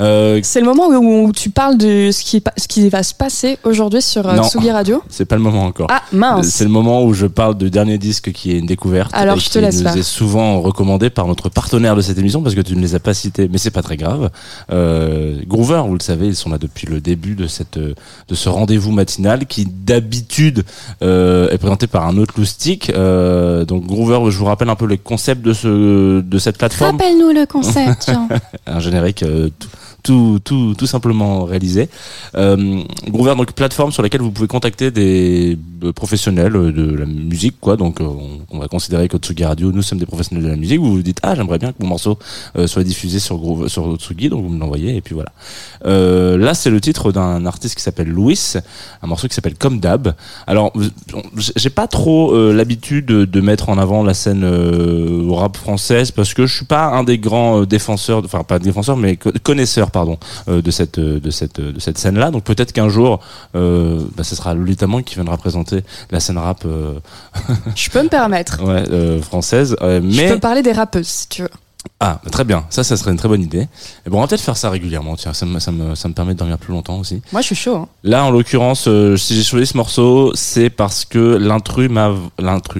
Euh, 0.00 0.40
C'est 0.42 0.60
le 0.60 0.66
moment 0.66 0.88
où, 0.88 1.26
où 1.26 1.32
tu 1.32 1.50
parles 1.50 1.59
de 1.76 2.10
ce 2.10 2.24
qui, 2.24 2.42
ce 2.56 2.66
qui 2.68 2.88
va 2.88 3.02
se 3.02 3.14
passer 3.14 3.58
aujourd'hui 3.64 4.02
sur 4.02 4.26
euh, 4.28 4.36
Non. 4.36 4.44
Tsugi 4.44 4.70
Radio. 4.70 5.02
c'est 5.08 5.24
pas 5.24 5.36
le 5.36 5.42
moment 5.42 5.64
encore. 5.64 5.88
Ah 5.90 6.02
mince 6.12 6.48
C'est 6.48 6.64
le 6.64 6.70
moment 6.70 7.04
où 7.04 7.12
je 7.12 7.26
parle 7.26 7.56
du 7.56 7.70
dernier 7.70 7.98
disque 7.98 8.32
qui 8.32 8.52
est 8.52 8.58
une 8.58 8.66
découverte. 8.66 9.10
Alors, 9.14 9.36
et 9.36 9.40
je 9.40 9.46
te 9.48 9.52
qui 9.52 9.60
laisse 9.60 9.82
nous 9.82 9.96
est 9.98 10.02
souvent 10.02 10.60
recommandé 10.60 11.10
par 11.10 11.26
notre 11.26 11.48
partenaire 11.48 11.96
de 11.96 12.00
cette 12.00 12.18
émission 12.18 12.42
parce 12.42 12.54
que 12.54 12.60
tu 12.60 12.74
ne 12.76 12.80
les 12.80 12.94
as 12.94 13.00
pas 13.00 13.14
cités, 13.14 13.48
mais 13.50 13.58
c'est 13.58 13.70
pas 13.70 13.82
très 13.82 13.96
grave. 13.96 14.30
Euh, 14.72 15.40
Groover, 15.46 15.82
vous 15.86 15.94
le 15.94 16.02
savez, 16.02 16.26
ils 16.28 16.36
sont 16.36 16.50
là 16.50 16.58
depuis 16.58 16.86
le 16.86 17.00
début 17.00 17.34
de 17.34 17.46
cette 17.46 17.78
de 17.78 18.34
ce 18.34 18.48
rendez-vous 18.48 18.92
matinal 18.92 19.46
qui 19.46 19.66
d'habitude 19.66 20.64
euh, 21.02 21.50
est 21.50 21.58
présenté 21.58 21.86
par 21.86 22.06
un 22.06 22.16
autre 22.16 22.34
loustic. 22.36 22.90
Euh, 22.90 23.64
donc 23.64 23.86
Groover, 23.86 24.30
je 24.30 24.38
vous 24.38 24.44
rappelle 24.46 24.70
un 24.70 24.76
peu 24.76 24.86
les 24.86 24.98
concepts 24.98 25.42
de 25.42 25.52
ce 25.52 26.20
de 26.20 26.38
cette 26.38 26.58
plateforme 26.58 26.96
Rappelle-nous 26.96 27.30
le 27.30 27.46
concept, 27.46 28.10
Jean. 28.10 28.28
un 28.66 28.80
générique 28.80 29.22
euh, 29.22 29.48
tout, 29.58 29.68
tout, 30.02 30.38
tout, 30.44 30.74
tout 30.76 30.86
simplement 30.86 31.44
réalisé. 31.44 31.88
Euh, 32.34 32.82
Groover, 33.08 33.34
donc 33.36 33.52
plateforme 33.52 33.92
sur 33.92 34.02
laquelle 34.02 34.20
vous 34.20 34.30
pouvez 34.30 34.48
contacter 34.48 34.90
des 34.90 35.58
euh, 35.82 35.92
professionnels 35.92 36.54
euh, 36.56 36.72
de 36.72 36.94
la 36.96 37.06
musique, 37.06 37.56
quoi. 37.60 37.76
Donc, 37.76 38.00
euh, 38.00 38.04
on, 38.04 38.40
on 38.50 38.58
va 38.58 38.68
considérer 38.68 39.08
que 39.08 39.16
Tsugi 39.16 39.44
Radio, 39.44 39.72
nous 39.72 39.82
sommes 39.82 39.98
des 39.98 40.06
professionnels 40.06 40.44
de 40.44 40.50
la 40.50 40.56
musique. 40.56 40.80
Vous 40.80 40.92
vous 40.92 41.02
dites, 41.02 41.18
ah, 41.22 41.34
j'aimerais 41.34 41.58
bien 41.58 41.72
que 41.72 41.78
mon 41.80 41.88
morceau 41.88 42.18
euh, 42.56 42.66
soit 42.66 42.84
diffusé 42.84 43.18
sur 43.18 43.38
Groove, 43.38 43.68
sur 43.68 43.96
Tsugi, 43.96 44.28
donc 44.28 44.42
vous 44.44 44.50
me 44.50 44.58
l'envoyez, 44.60 44.96
et 44.96 45.00
puis 45.00 45.14
voilà. 45.14 45.32
Euh, 45.86 46.36
là, 46.36 46.54
c'est 46.54 46.70
le 46.70 46.80
titre 46.80 47.12
d'un 47.12 47.46
artiste 47.46 47.74
qui 47.76 47.82
s'appelle 47.82 48.08
Louis, 48.08 48.38
un 49.02 49.06
morceau 49.06 49.28
qui 49.28 49.34
s'appelle 49.34 49.56
Comme 49.56 49.80
d'hab. 49.80 50.14
Alors, 50.46 50.72
j'ai 51.56 51.70
pas 51.70 51.86
trop 51.86 52.34
euh, 52.34 52.52
l'habitude 52.52 53.06
de, 53.06 53.24
de 53.24 53.40
mettre 53.40 53.68
en 53.68 53.78
avant 53.78 54.02
la 54.02 54.14
scène 54.14 54.44
rap 55.30 55.56
française 55.56 56.10
parce 56.10 56.34
que 56.34 56.46
je 56.46 56.54
suis 56.54 56.64
pas 56.66 56.86
un 56.86 57.04
des 57.04 57.18
grands 57.18 57.62
défenseurs, 57.64 58.22
enfin 58.24 58.42
pas 58.44 58.58
défenseur, 58.58 58.96
mais 58.96 59.16
co- 59.16 59.32
pardon, 59.90 60.18
euh, 60.48 60.62
de 60.62 60.70
cette 60.70 60.98
euh, 60.98 61.20
de 61.20 61.30
cette 61.30 61.60
de 61.60 61.80
cette 61.80 61.98
scène-là. 61.98 62.30
Donc 62.30 62.44
peut-être 62.44 62.72
qu'un 62.72 62.88
jour, 62.88 63.20
euh, 63.54 64.00
bah, 64.16 64.24
ce 64.24 64.34
sera 64.34 64.54
Lolita 64.54 64.86
Mang 64.86 65.02
qui 65.02 65.14
viendra 65.14 65.36
présenter 65.36 65.82
la 66.10 66.20
scène 66.20 66.38
rap 66.38 66.62
euh, 66.64 66.94
Je 67.74 67.90
peux 67.90 68.02
me 68.02 68.08
permettre. 68.08 68.62
ouais, 68.64 68.84
euh, 68.90 69.20
française. 69.22 69.76
Euh, 69.82 70.00
Je 70.02 70.16
mais 70.16 70.28
peux 70.28 70.40
parler 70.40 70.62
des 70.62 70.72
rappeuses 70.72 71.06
si 71.06 71.28
tu 71.28 71.42
veux. 71.42 71.50
Ah, 72.02 72.18
très 72.32 72.44
bien. 72.44 72.64
Ça, 72.70 72.82
ça 72.82 72.96
serait 72.96 73.10
une 73.10 73.18
très 73.18 73.28
bonne 73.28 73.42
idée. 73.42 73.68
Et 74.06 74.08
bon, 74.10 74.16
on 74.16 74.20
va 74.22 74.26
peut-être 74.26 74.40
faire 74.40 74.56
ça 74.56 74.70
régulièrement. 74.70 75.16
Tiens, 75.16 75.34
ça 75.34 75.44
me, 75.44 75.58
ça 75.58 75.70
me, 75.70 75.94
ça 75.94 76.08
me 76.08 76.14
permet 76.14 76.32
de 76.32 76.38
dormir 76.38 76.56
plus 76.56 76.72
longtemps 76.72 76.98
aussi. 76.98 77.20
Moi, 77.30 77.42
je 77.42 77.48
suis 77.48 77.54
chaud. 77.54 77.76
hein. 77.76 77.88
Là, 78.04 78.24
en 78.24 78.30
l'occurrence, 78.30 78.86
euh, 78.88 79.18
si 79.18 79.34
j'ai 79.36 79.42
choisi 79.42 79.66
ce 79.66 79.76
morceau, 79.76 80.32
c'est 80.34 80.70
parce 80.70 81.04
que 81.04 81.18
l'instru 81.36 81.90
m'a, 81.90 82.14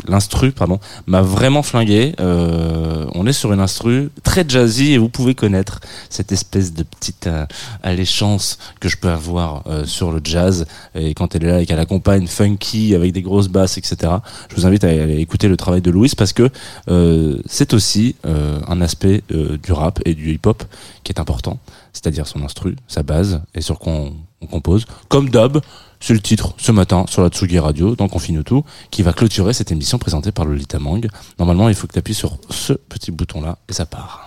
l'instru, 0.09 0.52
pardon, 0.52 0.80
m'a 1.06 1.20
vraiment 1.20 1.62
flingué. 1.62 2.14
Euh, 2.18 3.04
on 3.14 3.26
est 3.26 3.35
sur 3.35 3.52
une 3.52 3.61
instru 3.61 4.09
très 4.22 4.42
jazzy 4.48 4.92
et 4.92 4.98
vous 4.98 5.11
pouvez 5.11 5.35
connaître 5.35 5.80
cette 6.09 6.33
espèce 6.33 6.72
de 6.72 6.83
petite 6.83 7.26
euh, 7.26 7.44
alléchance 7.83 8.56
que 8.80 8.88
je 8.88 8.96
peux 8.96 9.11
avoir 9.11 9.64
euh, 9.66 9.85
sur 9.85 10.12
le 10.12 10.22
jazz 10.24 10.64
et 10.94 11.12
quand 11.12 11.35
elle 11.35 11.44
est 11.44 11.50
là 11.50 11.61
et 11.61 11.66
qu'elle 11.66 11.78
accompagne 11.78 12.26
funky 12.26 12.94
avec 12.94 13.12
des 13.12 13.20
grosses 13.20 13.48
basses, 13.48 13.76
etc. 13.76 14.12
Je 14.48 14.56
vous 14.56 14.64
invite 14.66 14.83
à 14.85 14.88
aller 14.88 15.18
écouter 15.18 15.48
le 15.48 15.59
travail 15.59 15.83
de 15.83 15.90
Louis 15.90 16.11
parce 16.16 16.33
que 16.33 16.48
euh, 16.88 17.37
c'est 17.44 17.74
aussi 17.74 18.16
euh, 18.24 18.59
un 18.66 18.80
aspect 18.80 19.10
euh, 19.33 19.59
du 19.59 19.73
rap 19.73 20.01
et 20.05 20.14
du 20.14 20.33
hip-hop 20.33 20.62
qui 21.05 21.12
est 21.12 21.20
important, 21.20 21.59
c'est-à-dire 21.92 22.27
son 22.27 22.42
instru, 22.42 22.77
sa 22.88 23.03
base 23.03 23.42
et 23.55 23.61
sur 23.61 23.79
quoi 23.79 23.92
on, 23.92 24.14
on 24.40 24.46
compose. 24.46 24.85
Comme 25.09 25.29
d'hab, 25.29 25.61
c'est 26.01 26.14
le 26.14 26.20
titre 26.20 26.55
ce 26.57 26.73
matin 26.73 27.05
sur 27.09 27.23
la 27.23 27.29
Tsugi 27.29 27.59
Radio, 27.59 27.94
dans 27.94 28.09
Confine 28.09 28.42
tout, 28.42 28.64
qui 28.90 29.03
va 29.03 29.12
clôturer 29.12 29.53
cette 29.53 29.70
émission 29.70 29.99
présentée 29.99 30.33
par 30.33 30.46
Lolita 30.46 30.79
Mang. 30.79 31.07
Normalement, 31.38 31.68
il 31.68 31.75
faut 31.75 31.87
que 31.87 31.92
tu 31.92 31.99
appuies 31.99 32.14
sur 32.14 32.38
ce 32.49 32.73
petit 32.73 33.11
bouton-là 33.11 33.59
et 33.68 33.73
ça 33.73 33.87
part. 33.87 34.27